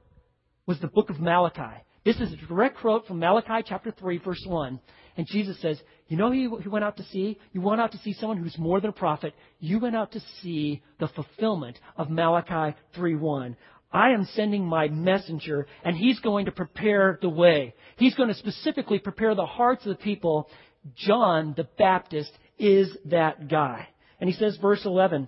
[0.65, 1.83] was the book of Malachi.
[2.05, 4.79] This is a direct quote from Malachi chapter 3, verse 1.
[5.15, 7.37] And Jesus says, You know who you went out to see?
[7.51, 9.33] You went out to see someone who's more than a prophet.
[9.59, 13.57] You went out to see the fulfillment of Malachi 3 1.
[13.91, 17.75] I am sending my messenger, and he's going to prepare the way.
[17.97, 20.49] He's going to specifically prepare the hearts of the people
[20.95, 23.87] John the Baptist is that guy.
[24.19, 25.27] And he says, verse 11,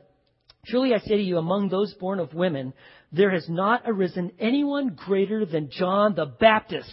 [0.66, 2.74] Truly I say to you, among those born of women,
[3.12, 6.92] there has not arisen anyone greater than John the Baptist.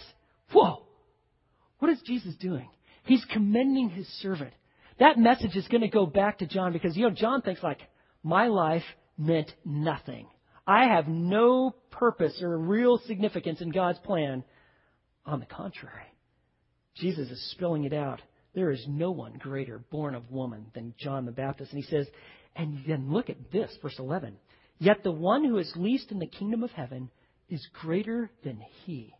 [0.51, 0.85] Whoa!
[1.79, 2.69] What is Jesus doing?
[3.03, 4.53] He's commending his servant.
[4.99, 7.79] That message is going to go back to John because, you know, John thinks like,
[8.23, 8.83] my life
[9.17, 10.27] meant nothing.
[10.65, 14.43] I have no purpose or real significance in God's plan.
[15.25, 16.05] On the contrary,
[16.95, 18.21] Jesus is spilling it out.
[18.53, 21.73] There is no one greater born of woman than John the Baptist.
[21.73, 22.07] And he says,
[22.55, 24.35] and then look at this, verse 11.
[24.79, 27.09] Yet the one who is least in the kingdom of heaven
[27.49, 29.13] is greater than he.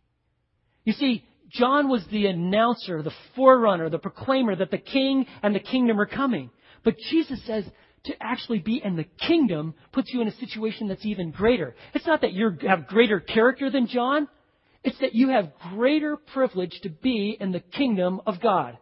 [0.84, 5.60] You see, John was the announcer, the forerunner, the proclaimer that the king and the
[5.60, 6.50] kingdom are coming.
[6.82, 7.64] But Jesus says
[8.04, 11.74] to actually be in the kingdom puts you in a situation that's even greater.
[11.94, 14.28] It's not that you have greater character than John.
[14.82, 18.76] It's that you have greater privilege to be in the kingdom of God.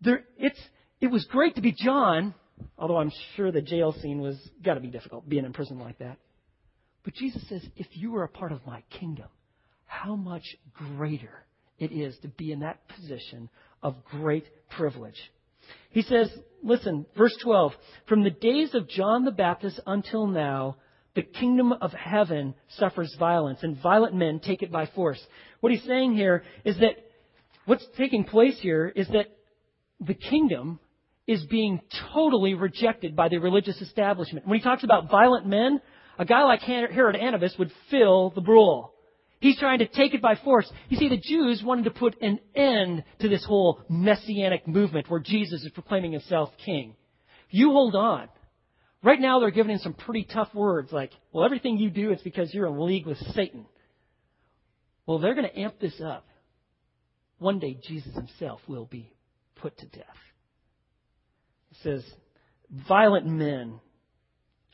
[0.00, 2.34] There, it was great to be John,
[2.78, 5.98] although I'm sure the jail scene was got to be difficult being in prison like
[5.98, 6.18] that.
[7.04, 9.28] But Jesus says, if you were a part of my kingdom,
[9.86, 11.46] how much greater
[11.78, 13.48] it is to be in that position
[13.82, 15.20] of great privilege.
[15.90, 16.30] He says,
[16.62, 17.72] listen, verse 12,
[18.08, 20.76] from the days of John the Baptist until now,
[21.14, 25.20] the kingdom of heaven suffers violence, and violent men take it by force.
[25.60, 26.96] What he's saying here is that
[27.64, 29.26] what's taking place here is that
[29.98, 30.78] the kingdom
[31.26, 31.80] is being
[32.12, 34.46] totally rejected by the religious establishment.
[34.46, 35.80] When he talks about violent men,
[36.18, 38.92] a guy like Herod Antipas would fill the role.
[39.40, 40.70] He's trying to take it by force.
[40.88, 45.20] You see, the Jews wanted to put an end to this whole messianic movement where
[45.20, 46.96] Jesus is proclaiming himself king.
[47.50, 48.28] You hold on.
[49.02, 52.20] Right now, they're giving him some pretty tough words like, well, everything you do is
[52.22, 53.66] because you're in league with Satan.
[55.06, 56.26] Well, they're going to amp this up.
[57.38, 59.12] One day, Jesus himself will be
[59.56, 60.06] put to death.
[61.70, 62.04] It says,
[62.88, 63.80] violent men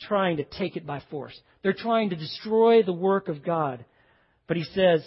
[0.01, 1.39] trying to take it by force.
[1.63, 3.85] They're trying to destroy the work of God.
[4.53, 5.03] But he says,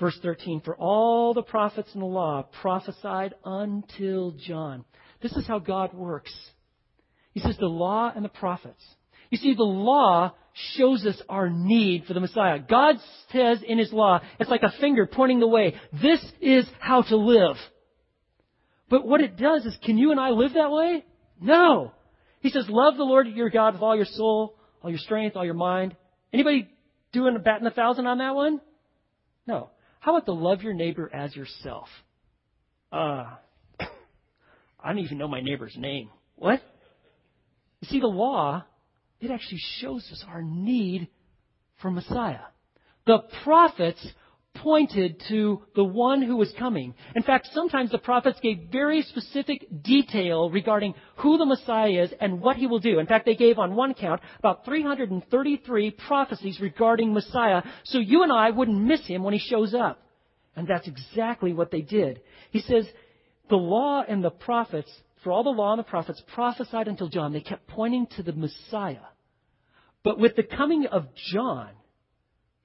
[0.00, 4.84] verse 13, for all the prophets in the law prophesied until John.
[5.22, 6.34] This is how God works.
[7.30, 8.82] He says the law and the prophets.
[9.30, 10.34] You see, the law
[10.74, 12.58] shows us our need for the Messiah.
[12.58, 12.96] God
[13.30, 15.76] says in His law, it's like a finger pointing the way.
[15.92, 17.54] This is how to live.
[18.90, 21.04] But what it does is, can you and I live that way?
[21.40, 21.92] No.
[22.40, 25.44] He says, love the Lord your God with all your soul, all your strength, all
[25.44, 25.94] your mind.
[26.32, 26.68] Anybody
[27.12, 28.60] doing a bat in a thousand on that one?
[29.48, 29.70] No.
[30.00, 31.88] How about to love your neighbor as yourself?
[32.92, 33.24] Uh,
[33.80, 36.10] I don't even know my neighbor's name.
[36.36, 36.60] What?
[37.80, 38.64] You see, the law,
[39.20, 41.08] it actually shows us our need
[41.80, 42.44] for Messiah.
[43.06, 44.06] The prophets
[44.54, 46.94] pointed to the one who was coming.
[47.14, 52.40] In fact, sometimes the prophets gave very specific detail regarding who the Messiah is and
[52.40, 52.98] what he will do.
[52.98, 58.32] In fact, they gave on one count about 333 prophecies regarding Messiah, so you and
[58.32, 60.02] I wouldn't miss him when he shows up.
[60.56, 62.20] And that's exactly what they did.
[62.50, 62.86] He says,
[63.48, 64.90] the law and the prophets,
[65.22, 68.32] for all the law and the prophets prophesied until John, they kept pointing to the
[68.32, 69.06] Messiah.
[70.02, 71.70] But with the coming of John,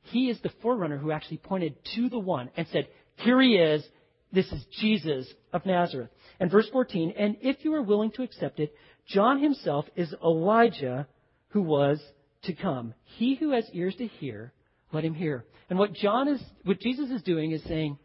[0.03, 2.87] he is the forerunner who actually pointed to the one and said,
[3.17, 3.83] Here he is.
[4.31, 6.09] This is Jesus of Nazareth.
[6.39, 8.73] And verse 14, and if you are willing to accept it,
[9.07, 11.07] John himself is Elijah
[11.49, 12.01] who was
[12.43, 12.95] to come.
[13.03, 14.51] He who has ears to hear,
[14.91, 15.45] let him hear.
[15.69, 17.99] And what John is, what Jesus is doing is saying,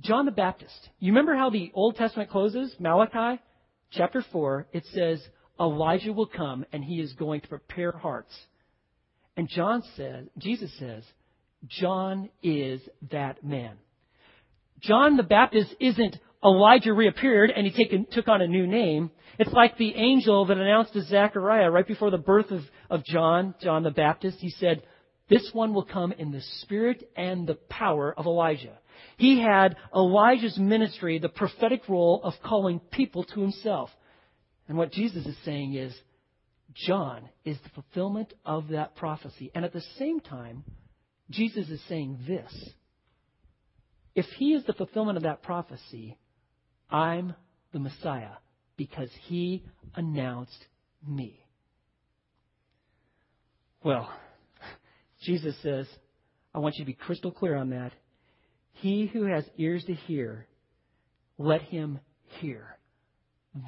[0.00, 0.90] John the Baptist.
[0.98, 2.74] You remember how the Old Testament closes?
[2.78, 3.40] Malachi
[3.90, 5.26] chapter 4, it says,
[5.58, 8.34] Elijah will come and he is going to prepare hearts.
[9.38, 11.04] And John says, Jesus says,
[11.68, 12.80] John is
[13.12, 13.76] that man.
[14.80, 19.12] John the Baptist isn't Elijah reappeared and he taken, took on a new name.
[19.38, 23.54] It's like the angel that announced to Zechariah right before the birth of, of John,
[23.62, 24.38] John the Baptist.
[24.40, 24.82] He said,
[25.30, 28.76] this one will come in the spirit and the power of Elijah.
[29.18, 33.90] He had Elijah's ministry, the prophetic role of calling people to himself.
[34.66, 35.96] And what Jesus is saying is,
[36.86, 39.50] John is the fulfillment of that prophecy.
[39.54, 40.64] And at the same time,
[41.30, 42.52] Jesus is saying this
[44.14, 46.16] If he is the fulfillment of that prophecy,
[46.90, 47.34] I'm
[47.72, 48.36] the Messiah
[48.76, 49.64] because he
[49.94, 50.66] announced
[51.06, 51.40] me.
[53.82, 54.08] Well,
[55.22, 55.86] Jesus says,
[56.54, 57.92] I want you to be crystal clear on that.
[58.74, 60.46] He who has ears to hear,
[61.36, 61.98] let him
[62.40, 62.76] hear.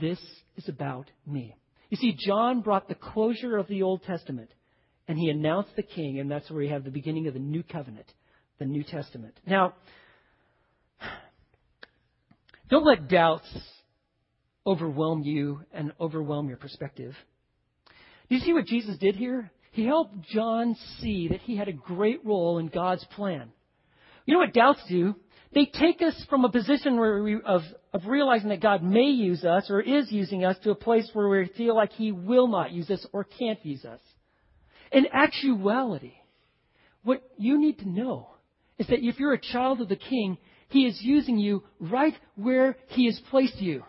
[0.00, 0.20] This
[0.56, 1.56] is about me.
[1.90, 4.50] You see, John brought the closure of the Old Testament,
[5.08, 7.62] and he announced the king, and that's where we have the beginning of the new
[7.64, 8.06] covenant,
[8.58, 9.38] the New Testament.
[9.44, 9.74] Now,
[12.70, 13.48] don't let doubts
[14.64, 17.14] overwhelm you and overwhelm your perspective.
[18.28, 19.50] Do you see what Jesus did here?
[19.72, 23.50] He helped John see that he had a great role in God's plan.
[24.26, 25.16] You know what doubts do?
[25.52, 29.68] They take us from a position we, of, of realizing that God may use us
[29.68, 32.88] or is using us to a place where we feel like He will not use
[32.88, 34.00] us or can't use us.
[34.92, 36.14] In actuality,
[37.02, 38.28] what you need to know
[38.78, 42.76] is that if you're a child of the King, He is using you right where
[42.88, 43.82] He has placed you.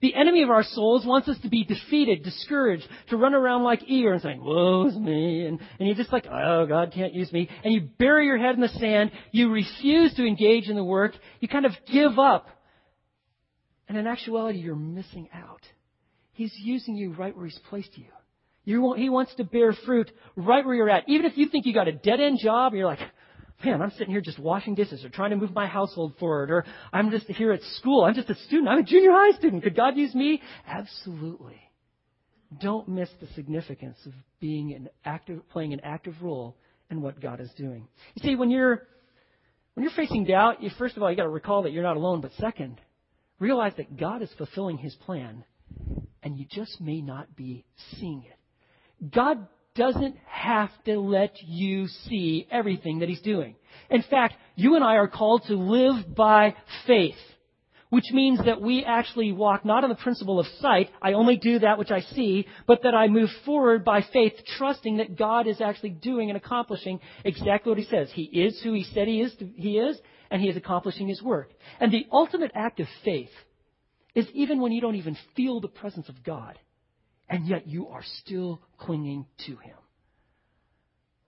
[0.00, 3.80] The enemy of our souls wants us to be defeated, discouraged, to run around like
[3.80, 7.48] Eeyore and saying, woe's me, and, and you're just like, oh, God can't use me,
[7.64, 11.12] and you bury your head in the sand, you refuse to engage in the work,
[11.40, 12.46] you kind of give up.
[13.88, 15.62] And in actuality, you're missing out.
[16.32, 18.06] He's using you right where He's placed you.
[18.64, 21.08] you want, he wants to bear fruit right where you're at.
[21.08, 23.00] Even if you think you got a dead end job, you're like,
[23.64, 26.64] man, I'm sitting here just washing dishes or trying to move my household forward, or
[26.92, 28.04] I'm just here at school.
[28.04, 28.68] I'm just a student.
[28.68, 29.62] I'm a junior high student.
[29.62, 30.40] Could God use me?
[30.66, 31.60] Absolutely.
[32.60, 36.56] Don't miss the significance of being an active, playing an active role
[36.90, 37.86] in what God is doing.
[38.14, 38.86] You see, when you're
[39.74, 41.96] when you're facing doubt, you first of all you got to recall that you're not
[41.96, 42.80] alone, but second,
[43.38, 45.44] realize that God is fulfilling His plan,
[46.22, 47.64] and you just may not be
[47.96, 49.10] seeing it.
[49.14, 49.46] God
[49.78, 53.54] doesn't have to let you see everything that He's doing.
[53.88, 57.14] In fact, you and I are called to live by faith,
[57.88, 61.60] which means that we actually walk not on the principle of sight, I only do
[61.60, 65.60] that which I see, but that I move forward by faith, trusting that God is
[65.60, 68.10] actually doing and accomplishing exactly what He says.
[68.12, 69.96] He is who He said He is, He is,
[70.30, 71.50] and He is accomplishing His work.
[71.80, 73.30] And the ultimate act of faith
[74.14, 76.58] is even when you don't even feel the presence of God
[77.28, 79.76] and yet you are still clinging to Him.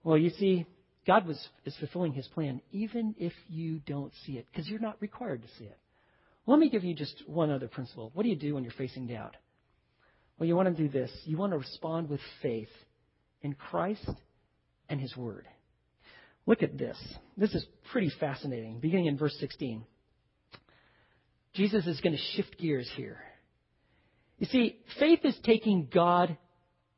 [0.03, 0.65] Well, you see,
[1.05, 5.01] God was, is fulfilling His plan even if you don't see it, because you're not
[5.01, 5.77] required to see it.
[6.47, 8.11] Let me give you just one other principle.
[8.13, 9.35] What do you do when you're facing doubt?
[10.39, 11.11] Well, you want to do this.
[11.25, 12.69] You want to respond with faith
[13.43, 14.09] in Christ
[14.89, 15.45] and His Word.
[16.47, 16.97] Look at this.
[17.37, 18.79] This is pretty fascinating.
[18.79, 19.85] Beginning in verse 16.
[21.53, 23.19] Jesus is going to shift gears here.
[24.41, 26.35] You see, faith is taking God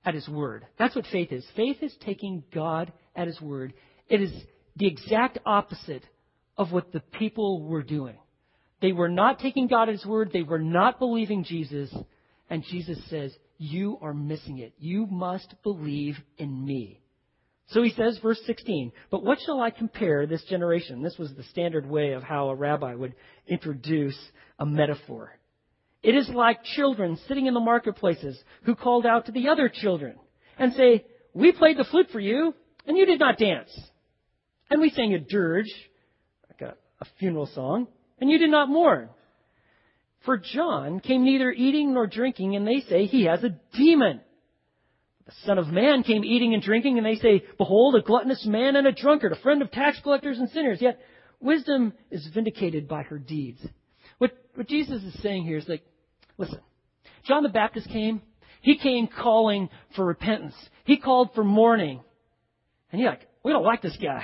[0.05, 0.65] at His word.
[0.79, 1.45] That's what faith is.
[1.57, 3.73] Faith is taking God at His word.
[4.07, 4.31] It is
[4.77, 6.03] the exact opposite
[6.55, 8.15] of what the people were doing.
[8.81, 10.29] They were not taking God at His word.
[10.31, 11.93] They were not believing Jesus.
[12.49, 14.73] And Jesus says, You are missing it.
[14.79, 17.01] You must believe in me.
[17.67, 21.01] So he says, verse 16, But what shall I compare this generation?
[21.01, 23.15] This was the standard way of how a rabbi would
[23.47, 24.17] introduce
[24.59, 25.37] a metaphor.
[26.03, 30.17] It is like children sitting in the marketplaces who called out to the other children
[30.59, 32.53] and say, We played the flute for you,
[32.85, 33.71] and you did not dance.
[34.69, 35.71] And we sang a dirge,
[36.49, 37.87] like a, a funeral song,
[38.19, 39.09] and you did not mourn.
[40.25, 44.21] For John came neither eating nor drinking, and they say he has a demon.
[45.25, 48.75] The Son of Man came eating and drinking, and they say, Behold, a gluttonous man
[48.75, 50.81] and a drunkard, a friend of tax collectors and sinners.
[50.81, 50.99] Yet
[51.39, 53.65] wisdom is vindicated by her deeds.
[54.17, 55.83] What, what Jesus is saying here is like,
[56.37, 56.59] Listen,
[57.25, 58.21] John the Baptist came.
[58.61, 60.55] He came calling for repentance.
[60.85, 62.01] He called for mourning.
[62.91, 64.23] And you're like, we don't like this guy.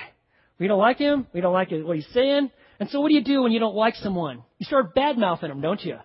[0.59, 1.27] We don't like him.
[1.33, 2.51] We don't like what he's saying.
[2.79, 4.43] And so what do you do when you don't like someone?
[4.57, 5.97] You start bad mouthing him, don't you?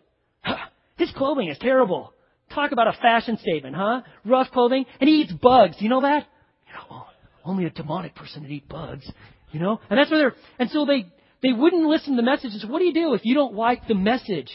[0.97, 2.13] His clothing is terrible.
[2.53, 4.03] Talk about a fashion statement, huh?
[4.25, 4.85] Rough clothing.
[5.01, 5.77] And he eats bugs.
[5.79, 6.27] You know that?
[6.67, 7.07] You know, oh,
[7.45, 9.11] only a demonic person would eat bugs.
[9.53, 9.81] You know?
[9.91, 11.07] And that's where they're, and so they,
[11.43, 12.53] they wouldn't listen to the message.
[12.53, 14.51] So what do you do if you don't like the message?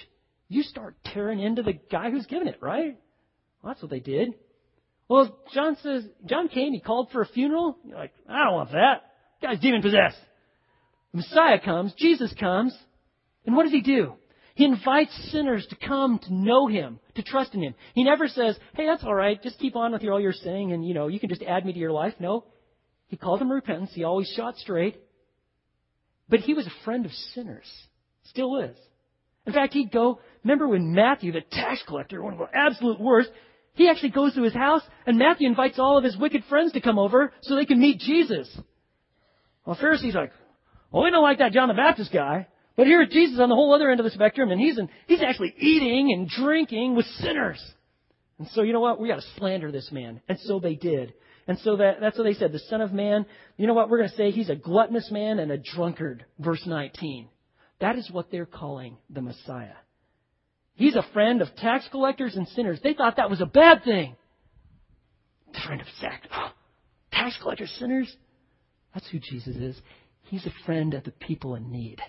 [0.49, 2.97] You start tearing into the guy who's giving it, right?
[3.61, 4.33] Well, that's what they did.
[5.07, 7.77] Well, John says, John came, he called for a funeral.
[7.83, 9.03] You're like, I don't want that.
[9.41, 10.17] Guy's demon possessed.
[11.13, 12.77] Messiah comes, Jesus comes,
[13.45, 14.13] and what does he do?
[14.53, 17.75] He invites sinners to come to know him, to trust in him.
[17.95, 20.73] He never says, hey, that's all right, just keep on with your, all your sinning
[20.73, 22.13] and, you know, you can just add me to your life.
[22.19, 22.45] No.
[23.07, 23.91] He called them repentance.
[23.93, 24.97] He always shot straight.
[26.27, 27.67] But he was a friend of sinners.
[28.25, 28.77] Still is.
[29.47, 33.29] In fact, he'd go, remember when Matthew, the tax collector, one of the absolute worst,
[33.73, 36.81] he actually goes to his house and Matthew invites all of his wicked friends to
[36.81, 38.49] come over so they can meet Jesus.
[39.65, 40.31] Well, Pharisees like,
[40.91, 42.47] well, we don't like that John the Baptist guy.
[42.75, 45.21] But here's Jesus on the whole other end of the spectrum, and he's in, he's
[45.21, 47.61] actually eating and drinking with sinners.
[48.37, 49.01] And so you know what?
[49.01, 50.21] We got to slander this man.
[50.29, 51.13] And so they did.
[51.45, 52.53] And so that, that's what they said.
[52.53, 53.25] The Son of Man,
[53.57, 53.89] you know what?
[53.89, 56.23] We're going to say he's a gluttonous man and a drunkard.
[56.39, 57.27] Verse 19.
[57.81, 59.75] That is what they're calling the Messiah.
[60.79, 62.79] He's a friend of tax collectors and sinners.
[62.81, 64.15] They thought that was a bad thing.
[65.65, 65.87] Friend of
[66.33, 66.51] oh,
[67.11, 68.15] tax collectors, sinners.
[68.93, 69.81] That's who Jesus is.
[70.21, 71.99] He's a friend of the people in need.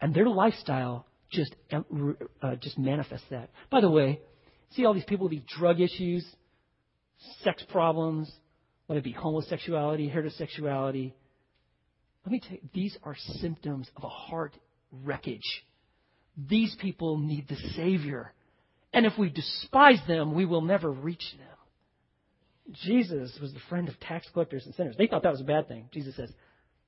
[0.00, 1.56] And their lifestyle just,
[2.40, 3.50] uh, just manifests that.
[3.68, 4.20] By the way,
[4.70, 6.24] see all these people with these drug issues,
[7.42, 8.30] sex problems,
[8.86, 11.14] whether it be homosexuality, heterosexuality.
[12.24, 14.54] Let me tell you, these are symptoms of a heart
[14.92, 15.64] wreckage.
[16.48, 18.32] These people need the Savior.
[18.92, 22.74] And if we despise them, we will never reach them.
[22.84, 24.94] Jesus was the friend of tax collectors and sinners.
[24.96, 25.88] They thought that was a bad thing.
[25.92, 26.30] Jesus says,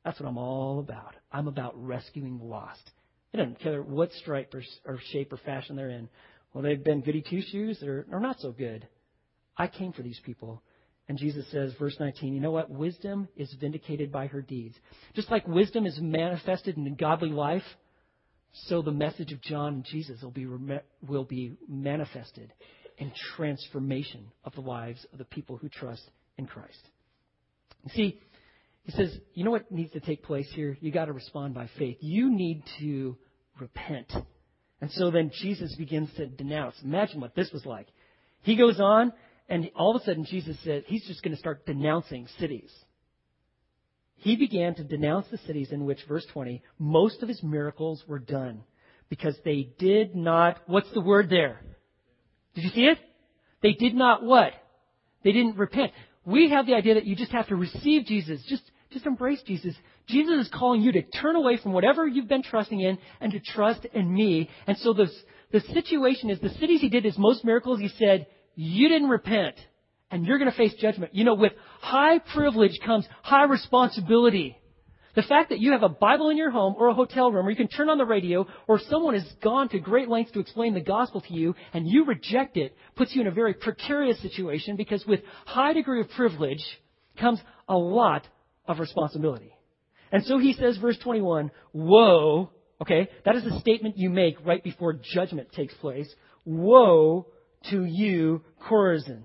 [0.04, 1.14] That's what I'm all about.
[1.32, 2.90] I'm about rescuing the lost.
[3.32, 6.08] It doesn't care what stripe or, or shape or fashion they're in.
[6.52, 8.86] Well, they've been goody two shoes or, or not so good.
[9.56, 10.62] I came for these people.
[11.08, 12.70] And Jesus says, verse 19, you know what?
[12.70, 14.76] Wisdom is vindicated by her deeds.
[15.14, 17.64] Just like wisdom is manifested in godly life,
[18.52, 20.46] so the message of John and Jesus will be,
[21.06, 22.52] will be manifested
[22.98, 26.02] in transformation of the lives of the people who trust
[26.36, 26.78] in Christ.
[27.84, 28.20] You see,
[28.84, 30.76] he says, you know what needs to take place here?
[30.80, 31.98] You got to respond by faith.
[32.00, 33.16] You need to
[33.58, 34.12] repent.
[34.80, 36.76] And so then Jesus begins to denounce.
[36.82, 37.86] Imagine what this was like.
[38.42, 39.12] He goes on,
[39.48, 42.70] and all of a sudden Jesus says he's just going to start denouncing cities.
[44.20, 48.18] He began to denounce the cities in which, verse 20, most of his miracles were
[48.18, 48.62] done
[49.08, 51.60] because they did not, what's the word there?
[52.54, 52.98] Did you see it?
[53.62, 54.52] They did not what?
[55.24, 55.92] They didn't repent.
[56.26, 58.42] We have the idea that you just have to receive Jesus.
[58.46, 58.62] Just,
[58.92, 59.74] just embrace Jesus.
[60.06, 63.40] Jesus is calling you to turn away from whatever you've been trusting in and to
[63.40, 64.50] trust in me.
[64.66, 65.10] And so the,
[65.50, 69.56] the situation is the cities he did his most miracles, he said, you didn't repent
[70.10, 71.14] and you're going to face judgment.
[71.14, 74.56] You know, with high privilege comes high responsibility.
[75.16, 77.50] The fact that you have a Bible in your home or a hotel room or
[77.50, 80.72] you can turn on the radio or someone has gone to great lengths to explain
[80.72, 84.76] the gospel to you and you reject it puts you in a very precarious situation
[84.76, 86.64] because with high degree of privilege
[87.18, 88.26] comes a lot
[88.68, 89.52] of responsibility.
[90.12, 92.50] And so he says, verse 21, woe,
[92.80, 96.12] okay, that is a statement you make right before judgment takes place.
[96.44, 97.26] Woe
[97.70, 99.22] to you, Chorazin.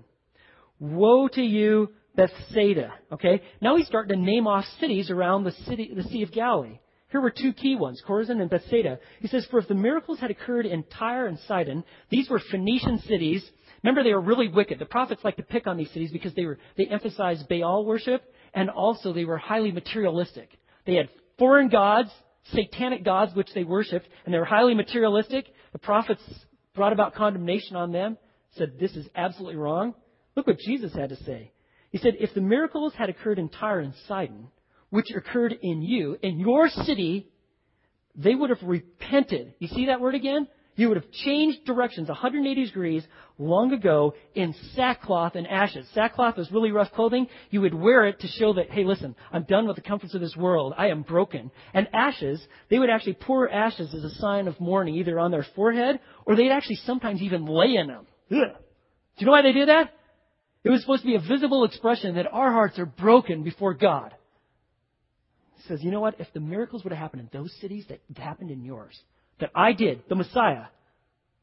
[0.78, 2.92] Woe to you, Bethsaida.
[3.12, 3.42] Okay?
[3.60, 6.78] Now he's starting to name off cities around the city, the Sea of Galilee.
[7.10, 8.98] Here were two key ones, Chorazin and Bethsaida.
[9.20, 12.98] He says, For if the miracles had occurred in Tyre and Sidon, these were Phoenician
[13.00, 13.48] cities.
[13.82, 14.78] Remember, they were really wicked.
[14.78, 18.22] The prophets like to pick on these cities because they were they emphasized Baal worship,
[18.54, 20.50] and also they were highly materialistic.
[20.84, 21.08] They had
[21.38, 22.10] foreign gods,
[22.52, 25.46] satanic gods, which they worshipped, and they were highly materialistic.
[25.72, 26.22] The prophets
[26.74, 28.18] brought about condemnation on them,
[28.56, 29.94] said, This is absolutely wrong.
[30.36, 31.50] Look what Jesus had to say.
[31.90, 34.48] He said, If the miracles had occurred in Tyre and Sidon,
[34.90, 37.28] which occurred in you, in your city,
[38.14, 39.54] they would have repented.
[39.58, 40.46] You see that word again?
[40.76, 43.02] You would have changed directions 180 degrees
[43.38, 45.88] long ago in sackcloth and ashes.
[45.94, 47.28] Sackcloth was really rough clothing.
[47.48, 50.20] You would wear it to show that, hey, listen, I'm done with the comforts of
[50.20, 50.74] this world.
[50.76, 51.50] I am broken.
[51.72, 55.46] And ashes, they would actually pour ashes as a sign of mourning, either on their
[55.54, 58.06] forehead or they'd actually sometimes even lay in them.
[58.30, 58.38] Ugh.
[58.38, 59.94] Do you know why they did that?
[60.66, 64.12] It was supposed to be a visible expression that our hearts are broken before God.
[65.54, 66.18] He says, you know what?
[66.18, 68.98] If the miracles would have happened in those cities that happened in yours,
[69.38, 70.64] that I did, the Messiah,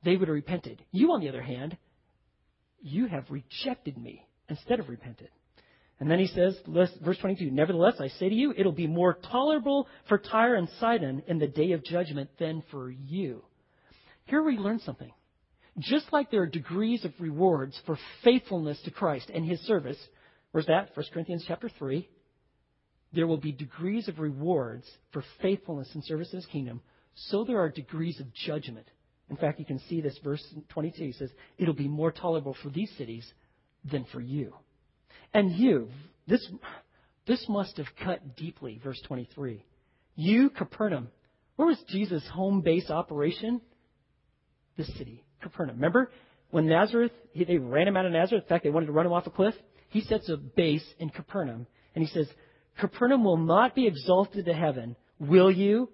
[0.04, 0.84] they would have repented.
[0.92, 1.78] You, on the other hand,
[2.82, 5.30] you have rejected me instead of repented.
[6.02, 9.88] And then he says, verse 22, Nevertheless, I say to you, it'll be more tolerable
[10.10, 13.42] for Tyre and Sidon in the day of judgment than for you.
[14.26, 15.14] Here we learn something.
[15.80, 19.98] Just like there are degrees of rewards for faithfulness to Christ and his service,
[20.52, 20.96] where's that?
[20.96, 22.08] 1 Corinthians chapter 3.
[23.14, 26.82] There will be degrees of rewards for faithfulness and service in his kingdom.
[27.16, 28.88] So there are degrees of judgment.
[29.30, 32.92] In fact, you can see this verse 22 says, It'll be more tolerable for these
[32.98, 33.32] cities
[33.90, 34.54] than for you.
[35.34, 35.90] And you,
[36.28, 36.48] this,
[37.26, 39.64] this must have cut deeply, verse 23.
[40.16, 41.10] You, Capernaum,
[41.56, 43.62] where was Jesus' home base operation?
[44.78, 45.24] This city.
[45.44, 45.76] Capernaum.
[45.76, 46.10] Remember
[46.50, 48.44] when Nazareth, they ran him out of Nazareth?
[48.44, 49.56] In fact, they wanted to run him off a cliff.
[49.90, 52.28] He sets a base in Capernaum, and he says,
[52.80, 55.90] Capernaum will not be exalted to heaven, will you?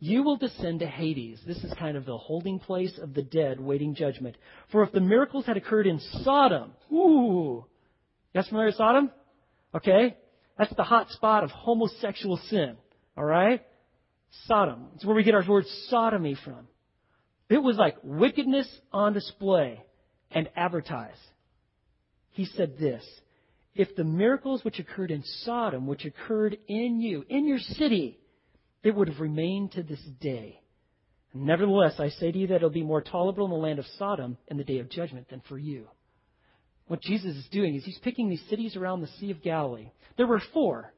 [0.00, 1.40] You will descend to Hades.
[1.46, 4.36] This is kind of the holding place of the dead waiting judgment.
[4.72, 7.64] For if the miracles had occurred in Sodom, ooh,
[8.34, 9.10] guys familiar with Sodom?
[9.74, 10.16] Okay?
[10.58, 12.76] That's the hot spot of homosexual sin.
[13.16, 13.62] All right?
[14.46, 14.88] Sodom.
[14.96, 16.68] It's where we get our word sodomy from.
[17.48, 19.82] It was like wickedness on display
[20.30, 21.20] and advertised.
[22.30, 23.04] He said this
[23.74, 28.18] If the miracles which occurred in Sodom, which occurred in you, in your city,
[28.82, 30.60] it would have remained to this day.
[31.32, 34.38] Nevertheless, I say to you that it'll be more tolerable in the land of Sodom
[34.48, 35.88] in the day of judgment than for you.
[36.86, 39.90] What Jesus is doing is he's picking these cities around the Sea of Galilee.
[40.16, 40.92] There were four.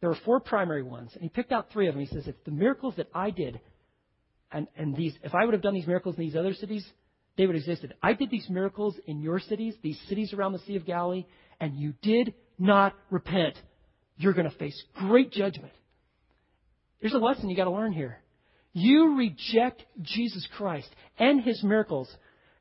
[0.00, 2.04] There were four primary ones, and he picked out three of them.
[2.04, 3.60] He says, If the miracles that I did
[4.52, 6.86] and, and these, if I would have done these miracles in these other cities,
[7.36, 7.94] they would have existed.
[8.02, 11.26] I did these miracles in your cities, these cities around the Sea of Galilee,
[11.60, 13.56] and you did not repent.
[14.16, 15.72] You're going to face great judgment.
[17.00, 18.18] There's a lesson you got to learn here.
[18.72, 20.88] You reject Jesus Christ
[21.18, 22.08] and his miracles,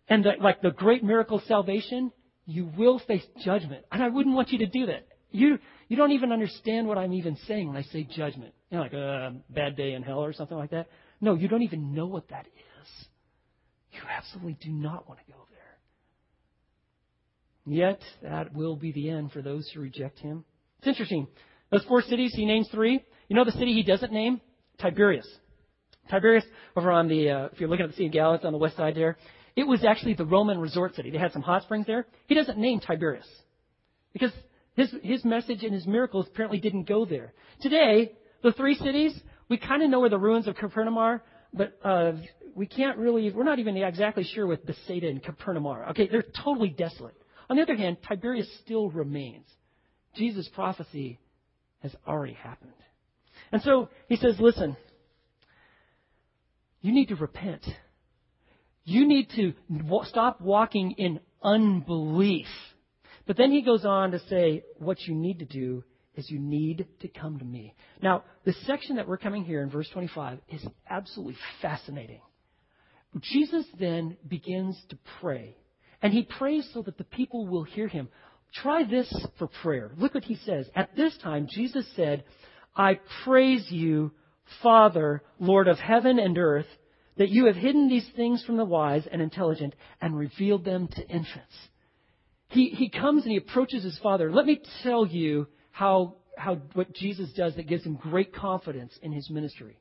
[0.09, 2.11] and the, like the great miracle of salvation,
[2.45, 3.85] you will face judgment.
[3.91, 5.07] And I wouldn't want you to do that.
[5.31, 8.53] You, you don't even understand what I'm even saying when I say judgment.
[8.69, 10.87] You know, like a bad day in hell or something like that.
[11.22, 13.07] No, you don't even know what that is.
[13.93, 15.78] You absolutely do not want to go there.
[17.74, 20.43] Yet, that will be the end for those who reject him.
[20.80, 21.28] It's interesting.
[21.72, 23.03] Those four cities, he names three.
[23.28, 24.41] You know the city he doesn't name?
[24.80, 25.28] Tiberias.
[26.09, 26.43] Tiberias,
[26.76, 28.76] over on the, uh, if you're looking at the Sea of Galilee, on the west
[28.78, 29.17] side there,
[29.55, 31.11] it was actually the Roman resort city.
[31.11, 32.07] They had some hot springs there.
[32.28, 33.28] He doesn't name Tiberias
[34.13, 34.32] because
[34.76, 37.34] his, his message and his miracles apparently didn't go there.
[37.61, 38.13] Today,
[38.43, 39.17] the three cities,
[39.52, 41.22] we kind of know where the ruins of Capernaum are,
[41.54, 42.14] but uh,
[42.56, 45.89] we can't really, we're not even exactly sure what Bethsaida and Capernaum are.
[45.89, 47.18] Okay, they're totally desolate.
[47.49, 49.45] On the other hand, Tiberias still remains.
[50.16, 51.20] Jesus' prophecy
[51.80, 52.72] has already happened.
[53.52, 54.78] And so he says, listen,
[56.80, 57.66] you need to repent.
[58.86, 59.54] You need to
[60.06, 62.47] stop walking in unbelief.
[63.28, 65.84] But then he goes on to say, what you need to do
[66.16, 67.74] is you need to come to me.
[68.01, 72.22] Now, the section that we're coming here in verse 25 is absolutely fascinating.
[73.20, 75.55] Jesus then begins to pray.
[76.01, 78.09] And he prays so that the people will hear him.
[78.53, 79.91] Try this for prayer.
[79.97, 80.68] Look what he says.
[80.76, 82.24] At this time, Jesus said,
[82.76, 84.12] I praise you,
[84.62, 86.68] Father, Lord of heaven and earth,
[87.18, 91.07] that you have hidden these things from the wise and intelligent and revealed them to
[91.07, 91.55] infants.
[92.47, 94.32] He, he comes and he approaches his father.
[94.32, 99.11] Let me tell you how, how what Jesus does that gives him great confidence in
[99.11, 99.80] his ministry.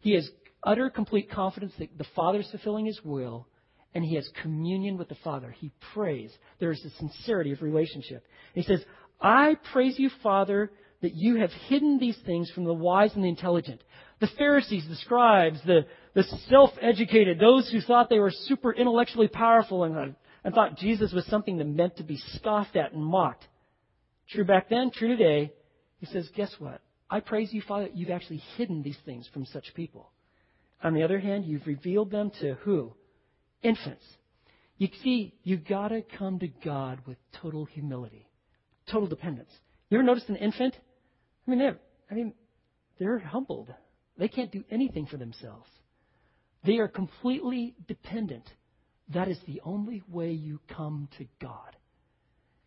[0.00, 0.28] He has
[0.62, 3.46] utter, complete confidence that the Father is fulfilling his will,
[3.94, 5.54] and he has communion with the Father.
[5.58, 6.32] He prays.
[6.60, 8.24] There is a sincerity of relationship.
[8.54, 8.84] he says,
[9.20, 10.70] I praise you, Father,
[11.00, 13.82] that you have hidden these things from the wise and the intelligent.
[14.20, 19.28] The Pharisees, the scribes, the, the self educated, those who thought they were super intellectually
[19.28, 23.46] powerful and, and thought Jesus was something that meant to be scoffed at and mocked.
[24.30, 25.52] True back then, true today.
[26.00, 26.80] He says, Guess what?
[27.10, 30.12] I praise you, Father, you've actually hidden these things from such people.
[30.82, 32.92] On the other hand, you've revealed them to who?
[33.62, 34.04] Infants.
[34.76, 38.28] You see, you've got to come to God with total humility,
[38.90, 39.50] total dependence.
[39.90, 40.76] You ever noticed an infant?
[41.46, 41.78] I mean, they're,
[42.10, 42.34] I mean,
[42.98, 43.72] they're humbled.
[44.18, 45.68] They can't do anything for themselves.
[46.64, 48.44] They are completely dependent.
[49.14, 51.74] That is the only way you come to God.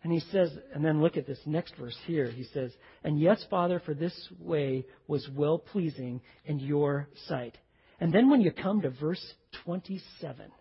[0.03, 2.25] And he says, and then look at this next verse here.
[2.25, 2.71] He says,
[3.03, 7.57] And yes, Father, for this way was well pleasing in your sight.
[7.99, 9.23] And then when you come to verse
[9.63, 10.51] 27,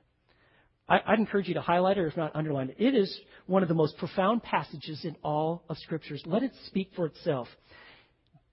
[0.90, 2.76] I, would encourage you to highlight it or if not underline it.
[2.78, 6.22] It is one of the most profound passages in all of Scriptures.
[6.26, 7.48] Let it speak for itself.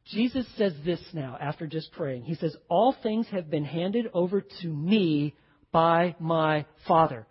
[0.05, 2.23] Jesus says this now after just praying.
[2.23, 5.35] He says, All things have been handed over to me
[5.71, 7.27] by my Father.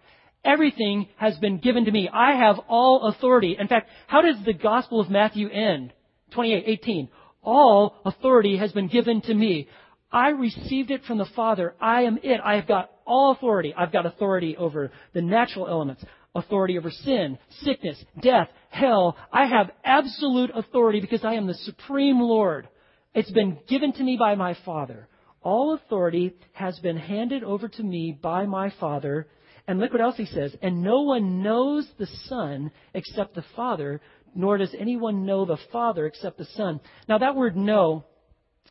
[0.46, 2.08] Everything has been given to me.
[2.12, 3.56] I have all authority.
[3.58, 5.92] In fact, how does the Gospel of Matthew end?
[6.32, 7.08] 28, 18.
[7.42, 9.68] All authority has been given to me.
[10.12, 11.74] I received it from the Father.
[11.80, 12.40] I am it.
[12.42, 13.74] I have got all authority.
[13.76, 16.04] I've got authority over the natural elements
[16.36, 19.16] authority over sin, sickness, death, hell.
[19.32, 22.68] I have absolute authority because I am the supreme Lord.
[23.14, 25.08] It's been given to me by my Father.
[25.40, 29.26] All authority has been handed over to me by my Father.
[29.68, 30.54] And look what else he says.
[30.62, 34.00] And no one knows the Son except the Father,
[34.34, 36.80] nor does anyone know the Father except the Son.
[37.08, 38.04] Now that word know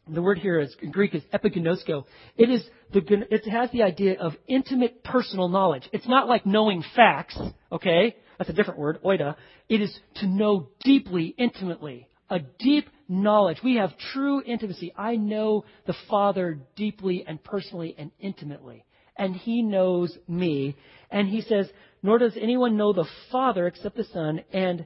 [0.07, 2.05] the word here is in Greek is epiginosko.
[2.37, 5.89] It is the, it has the idea of intimate personal knowledge.
[5.91, 7.37] It's not like knowing facts,
[7.71, 8.15] okay?
[8.37, 9.35] That's a different word, oida.
[9.67, 12.07] It is to know deeply, intimately.
[12.29, 13.57] A deep knowledge.
[13.63, 14.93] We have true intimacy.
[14.95, 18.85] I know the Father deeply and personally and intimately.
[19.17, 20.75] And He knows me.
[21.09, 21.69] And He says,
[22.05, 24.41] nor does anyone know the Father except the Son.
[24.53, 24.85] And,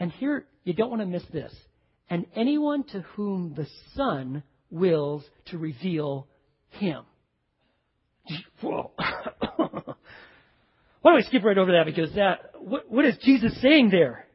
[0.00, 1.54] and here, you don't want to miss this.
[2.08, 6.26] And anyone to whom the Son wills to reveal
[6.70, 7.02] Him.
[8.62, 8.92] Whoa.
[8.96, 9.94] Why
[11.04, 11.84] don't we skip right over that?
[11.84, 14.26] Because that, what, what is Jesus saying there?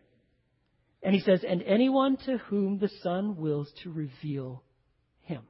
[1.01, 4.61] And he says, and anyone to whom the Son wills to reveal
[5.23, 5.41] Him.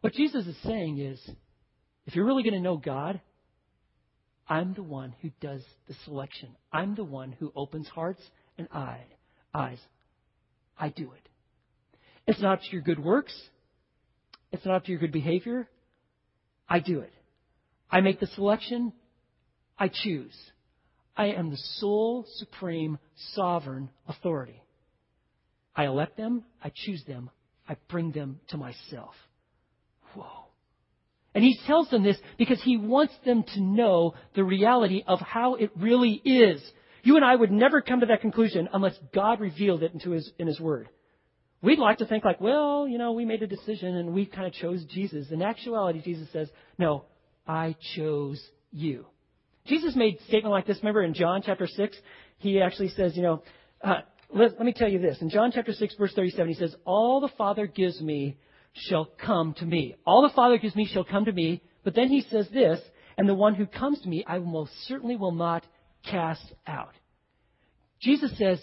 [0.00, 1.20] What Jesus is saying is,
[2.08, 3.20] if you're really going to know God,
[4.48, 6.56] I'm the one who does the selection.
[6.72, 8.22] I'm the one who opens hearts
[8.56, 9.78] and eyes.
[10.80, 11.28] I do it.
[12.26, 13.38] It's not up to your good works.
[14.52, 15.68] It's not up to your good behavior.
[16.66, 17.12] I do it.
[17.90, 18.94] I make the selection.
[19.78, 20.34] I choose.
[21.14, 22.98] I am the sole, supreme,
[23.34, 24.62] sovereign authority.
[25.76, 26.44] I elect them.
[26.64, 27.28] I choose them.
[27.68, 29.14] I bring them to myself.
[31.34, 35.54] And he tells them this because he wants them to know the reality of how
[35.54, 36.62] it really is.
[37.02, 40.30] You and I would never come to that conclusion unless God revealed it into his,
[40.38, 40.88] in his word.
[41.60, 44.46] We'd like to think like, well, you know, we made a decision and we kind
[44.46, 45.30] of chose Jesus.
[45.30, 46.48] In actuality, Jesus says,
[46.78, 47.04] no,
[47.46, 48.40] I chose
[48.72, 49.06] you.
[49.66, 51.96] Jesus made a statement like this, remember in John chapter 6?
[52.38, 53.42] He actually says, you know,
[53.82, 54.00] uh,
[54.32, 55.18] let, let me tell you this.
[55.20, 58.36] In John chapter 6 verse 37, he says, all the Father gives me
[58.78, 59.96] shall come to me.
[60.06, 61.62] All the Father gives me shall come to me.
[61.84, 62.80] But then he says this,
[63.16, 65.64] and the one who comes to me I most certainly will not
[66.10, 66.92] cast out.
[68.00, 68.60] Jesus says,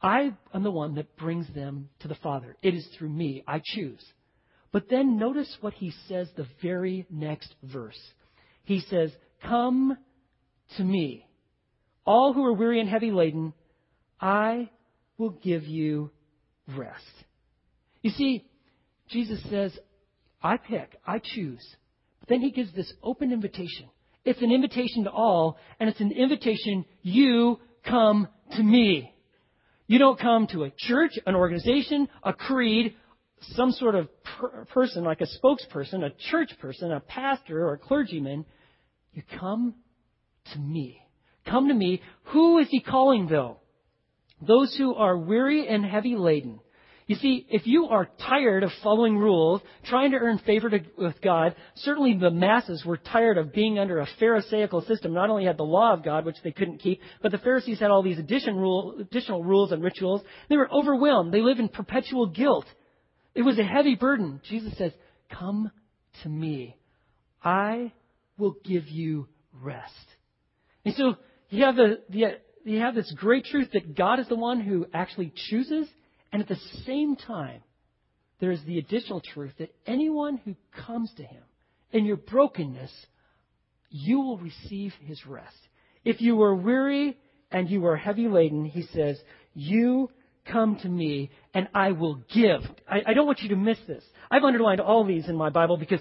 [0.00, 2.56] I am the one that brings them to the Father.
[2.62, 3.42] It is through me.
[3.46, 4.04] I choose.
[4.70, 7.98] But then notice what he says the very next verse.
[8.64, 9.10] He says,
[9.42, 9.96] Come
[10.76, 11.26] to me,
[12.04, 13.54] all who are weary and heavy laden,
[14.20, 14.68] I
[15.16, 16.10] will give you
[16.76, 17.04] rest.
[18.02, 18.47] You see,
[19.08, 19.76] Jesus says,
[20.42, 21.64] I pick, I choose.
[22.20, 23.88] But then he gives this open invitation.
[24.24, 29.14] It's an invitation to all, and it's an invitation, you come to me.
[29.86, 32.94] You don't come to a church, an organization, a creed,
[33.40, 37.78] some sort of per- person like a spokesperson, a church person, a pastor, or a
[37.78, 38.44] clergyman.
[39.12, 39.74] You come
[40.52, 41.00] to me.
[41.46, 42.02] Come to me.
[42.24, 43.58] Who is he calling though?
[44.46, 46.60] Those who are weary and heavy laden.
[47.08, 51.18] You see, if you are tired of following rules, trying to earn favor to, with
[51.22, 55.14] God, certainly the masses were tired of being under a Pharisaical system.
[55.14, 57.90] Not only had the law of God, which they couldn't keep, but the Pharisees had
[57.90, 60.20] all these additional, rule, additional rules and rituals.
[60.50, 61.32] They were overwhelmed.
[61.32, 62.66] They lived in perpetual guilt.
[63.34, 64.42] It was a heavy burden.
[64.46, 64.92] Jesus says,
[65.30, 65.70] Come
[66.22, 66.76] to me.
[67.42, 67.90] I
[68.36, 69.28] will give you
[69.62, 69.94] rest.
[70.84, 71.16] And so
[71.48, 72.24] you have, the, the,
[72.64, 75.88] you have this great truth that God is the one who actually chooses
[76.32, 77.62] and at the same time,
[78.40, 80.54] there is the additional truth that anyone who
[80.86, 81.42] comes to Him
[81.92, 82.92] in your brokenness,
[83.90, 85.56] you will receive His rest.
[86.04, 87.16] If you are weary
[87.50, 89.18] and you are heavy laden, He says,
[89.54, 90.10] you
[90.50, 92.60] come to me and I will give.
[92.88, 94.04] I, I don't want you to miss this.
[94.30, 96.00] I've underlined all these in my Bible because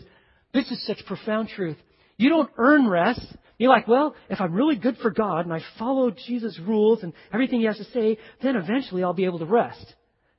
[0.54, 1.78] this is such profound truth.
[2.18, 3.26] You don't earn rest.
[3.58, 7.14] You're like, well, if I'm really good for God and I follow Jesus' rules and
[7.34, 9.96] everything He has to say, then eventually I'll be able to rest.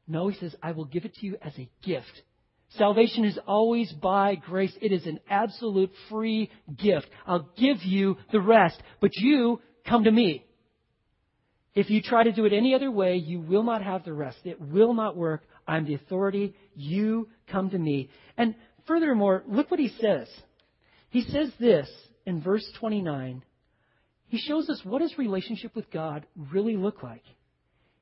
[0.09, 2.23] No, he says, I will give it to you as a gift.
[2.71, 4.73] Salvation is always by grace.
[4.81, 7.09] It is an absolute free gift.
[7.27, 10.45] I'll give you the rest, but you come to me.
[11.75, 14.39] If you try to do it any other way, you will not have the rest.
[14.45, 15.43] It will not work.
[15.67, 16.55] I'm the authority.
[16.75, 18.11] You come to me.
[18.37, 18.55] And
[18.87, 20.29] furthermore, look what he says.
[21.11, 21.89] He says this
[22.27, 23.43] in verse 29.
[24.27, 27.23] He shows us what his relationship with God really look like.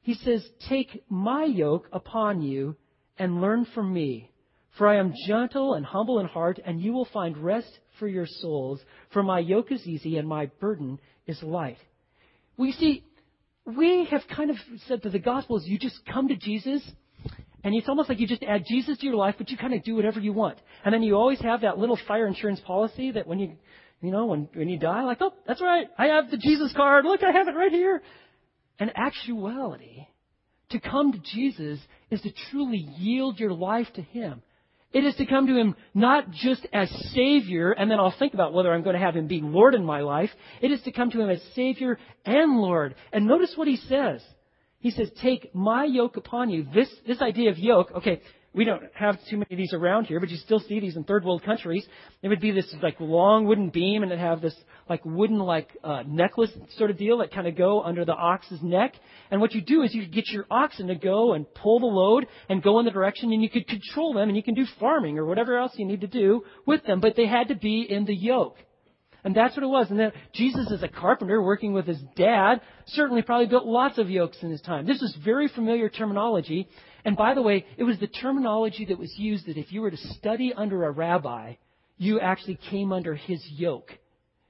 [0.06, 2.76] He says, Take my yoke upon you
[3.18, 4.30] and learn from me.
[4.78, 8.24] For I am gentle and humble in heart, and you will find rest for your
[8.24, 8.80] souls.
[9.12, 11.78] For my yoke is easy and my burden is light.
[12.56, 13.02] We see,
[13.64, 16.88] we have kind of said that the gospel is you just come to Jesus,
[17.64, 19.82] and it's almost like you just add Jesus to your life, but you kind of
[19.82, 20.56] do whatever you want.
[20.84, 23.56] And then you always have that little fire insurance policy that when you,
[24.00, 27.04] you know, when, when you die, like, oh, that's right, I have the Jesus card.
[27.06, 28.02] Look, I have it right here.
[28.78, 30.06] And actuality,
[30.70, 31.78] to come to Jesus
[32.10, 34.42] is to truly yield your life to Him.
[34.92, 38.52] It is to come to Him not just as Savior, and then I'll think about
[38.52, 40.30] whether I'm going to have Him be Lord in my life.
[40.60, 42.94] It is to come to Him as Savior and Lord.
[43.12, 44.22] And notice what He says.
[44.78, 46.66] He says, Take my yoke upon you.
[46.74, 48.20] This, this idea of yoke, okay,
[48.56, 51.04] we don't have too many of these around here, but you still see these in
[51.04, 51.86] third world countries.
[52.22, 54.56] It would be this like long wooden beam, and it'd have this
[54.88, 58.62] like wooden like uh, necklace sort of deal that kind of go under the ox's
[58.62, 58.94] neck.
[59.30, 62.26] And what you do is you get your oxen to go and pull the load
[62.48, 65.18] and go in the direction, and you could control them, and you can do farming
[65.18, 67.00] or whatever else you need to do with them.
[67.00, 68.56] But they had to be in the yoke.
[69.26, 69.90] And that's what it was.
[69.90, 74.08] And then Jesus, as a carpenter working with his dad, certainly probably built lots of
[74.08, 74.86] yokes in his time.
[74.86, 76.68] This is very familiar terminology.
[77.06, 79.92] And by the way, it was the terminology that was used that if you were
[79.92, 81.54] to study under a rabbi,
[81.98, 83.92] you actually came under his yoke.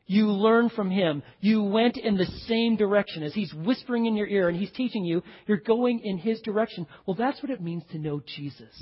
[0.07, 1.23] You learned from him.
[1.41, 3.23] You went in the same direction.
[3.23, 6.87] As he's whispering in your ear and he's teaching you, you're going in his direction.
[7.05, 8.75] Well, that's what it means to know Jesus.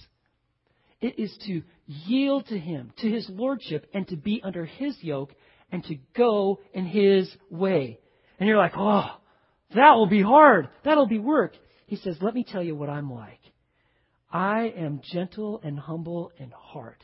[1.00, 5.34] It is to yield to him, to his lordship, and to be under his yoke
[5.72, 7.98] and to go in his way.
[8.38, 9.16] And you're like, oh,
[9.74, 10.68] that will be hard.
[10.84, 11.54] That'll be work.
[11.86, 13.40] He says, let me tell you what I'm like.
[14.34, 17.02] I am gentle and humble in heart.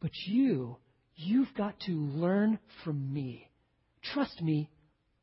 [0.00, 0.76] But you,
[1.16, 3.48] You've got to learn from me.
[4.12, 4.70] Trust me.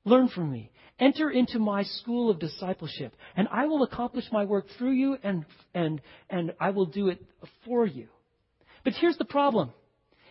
[0.05, 0.71] Learn from me.
[0.99, 5.45] Enter into my school of discipleship, and I will accomplish my work through you, and,
[5.73, 7.23] and, and I will do it
[7.65, 8.07] for you.
[8.83, 9.71] But here's the problem.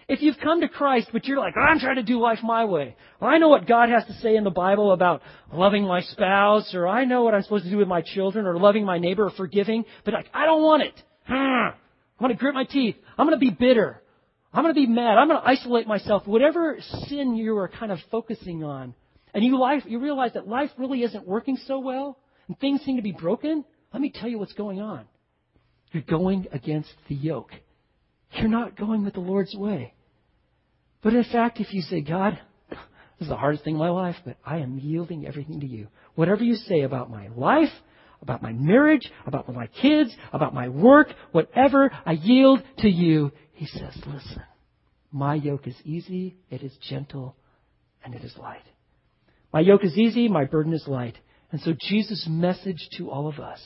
[0.09, 2.65] If you've come to Christ, but you're like, oh, I'm trying to do life my
[2.65, 5.21] way, or I know what God has to say in the Bible about
[5.53, 8.59] loving my spouse, or I know what I'm supposed to do with my children, or
[8.59, 10.95] loving my neighbor, or forgiving, but like, I don't want it.
[11.29, 11.75] I'm
[12.19, 12.97] going to grit my teeth.
[13.17, 14.03] I'm going to be bitter.
[14.53, 15.19] I'm going to be mad.
[15.19, 16.27] I'm going to isolate myself.
[16.27, 18.95] Whatever sin you are kind of focusing on,
[19.35, 22.19] and you, life, you realize that life really isn't working so well,
[22.49, 25.05] and things seem to be broken, let me tell you what's going on.
[25.93, 27.51] You're going against the yoke.
[28.33, 29.95] You're not going with the Lord's way.
[31.03, 32.39] But in fact, if you say, God,
[32.71, 32.79] this
[33.27, 35.89] is the hardest thing in my life, but I am yielding everything to you.
[36.15, 37.73] Whatever you say about my life,
[38.23, 43.33] about my marriage, about my kids, about my work, whatever, I yield to you.
[43.53, 44.43] He says, listen,
[45.13, 47.37] my yoke is easy, it is gentle,
[48.05, 48.65] and it is light.
[49.53, 51.17] My yoke is easy, my burden is light.
[51.51, 53.61] And so Jesus' message to all of us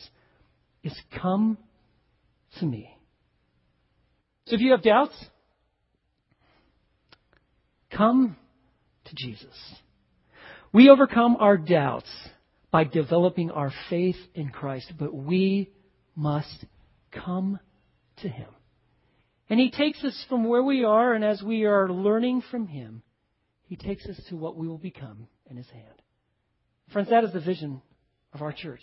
[0.85, 1.59] is come
[2.59, 2.97] to me.
[4.47, 5.15] So if you have doubts,
[7.91, 8.37] come
[9.05, 9.75] to Jesus.
[10.73, 12.11] We overcome our doubts
[12.73, 15.71] by developing our faith in Christ, but we
[16.17, 16.65] must
[17.13, 17.61] come
[18.23, 18.49] to Him.
[19.51, 23.03] And He takes us from where we are, and as we are learning from Him,
[23.67, 25.85] He takes us to what we will become in His hand.
[26.93, 27.83] Friends, that is the vision
[28.33, 28.83] of our church.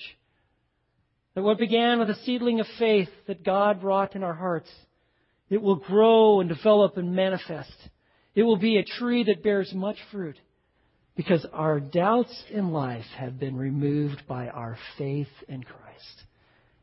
[1.34, 4.70] That what began with a seedling of faith that God wrought in our hearts,
[5.50, 7.74] it will grow and develop and manifest.
[8.36, 10.38] It will be a tree that bears much fruit
[11.20, 16.24] because our doubts in life have been removed by our faith in Christ.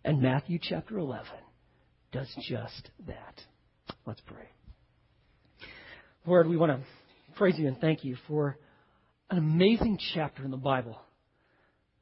[0.04, 1.24] And Matthew chapter 11
[2.12, 3.40] does just that.
[4.04, 4.44] Let's pray.
[6.26, 6.80] Lord, we want to
[7.36, 8.58] praise you and thank you for
[9.30, 11.00] an amazing chapter in the Bible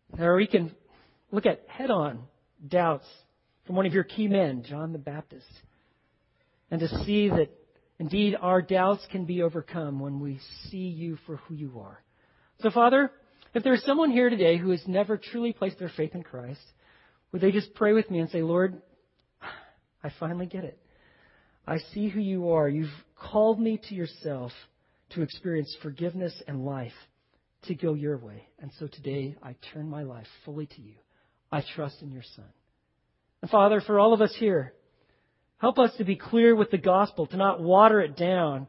[0.09, 0.74] where we can
[1.30, 2.24] look at head on
[2.66, 3.07] doubts
[3.64, 5.47] from one of your key men, John the Baptist,
[6.68, 7.51] and to see that
[8.01, 12.03] indeed our doubts can be overcome when we see you for who you are.
[12.61, 13.11] So, Father,
[13.55, 16.61] if there's someone here today who has never truly placed their faith in Christ,
[17.32, 18.80] would they just pray with me and say, Lord,
[20.02, 20.78] I finally get it.
[21.66, 22.68] I see who you are.
[22.68, 24.52] You've called me to yourself
[25.11, 26.92] to experience forgiveness and life,
[27.64, 28.46] to go your way.
[28.61, 30.94] And so today I turn my life fully to you.
[31.50, 32.44] I trust in your Son.
[33.40, 34.74] And Father, for all of us here,
[35.59, 38.66] help us to be clear with the gospel, to not water it down,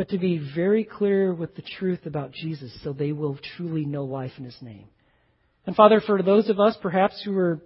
[0.00, 4.04] but to be very clear with the truth about Jesus so they will truly know
[4.04, 4.86] life in His name.
[5.66, 7.60] And Father, for those of us perhaps who are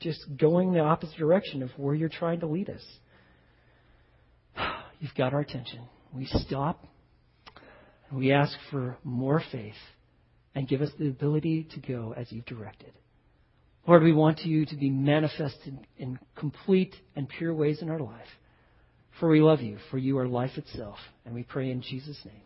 [0.00, 2.80] just going the opposite direction of where you're trying to lead us,
[4.98, 5.80] you've got our attention.
[6.10, 6.82] We stop
[8.08, 9.74] and we ask for more faith
[10.54, 12.94] and give us the ability to go as you've directed.
[13.86, 18.26] Lord, we want you to be manifested in complete and pure ways in our life.
[19.18, 20.98] For we love you, for you are life itself.
[21.24, 22.42] And we pray in Jesus' name.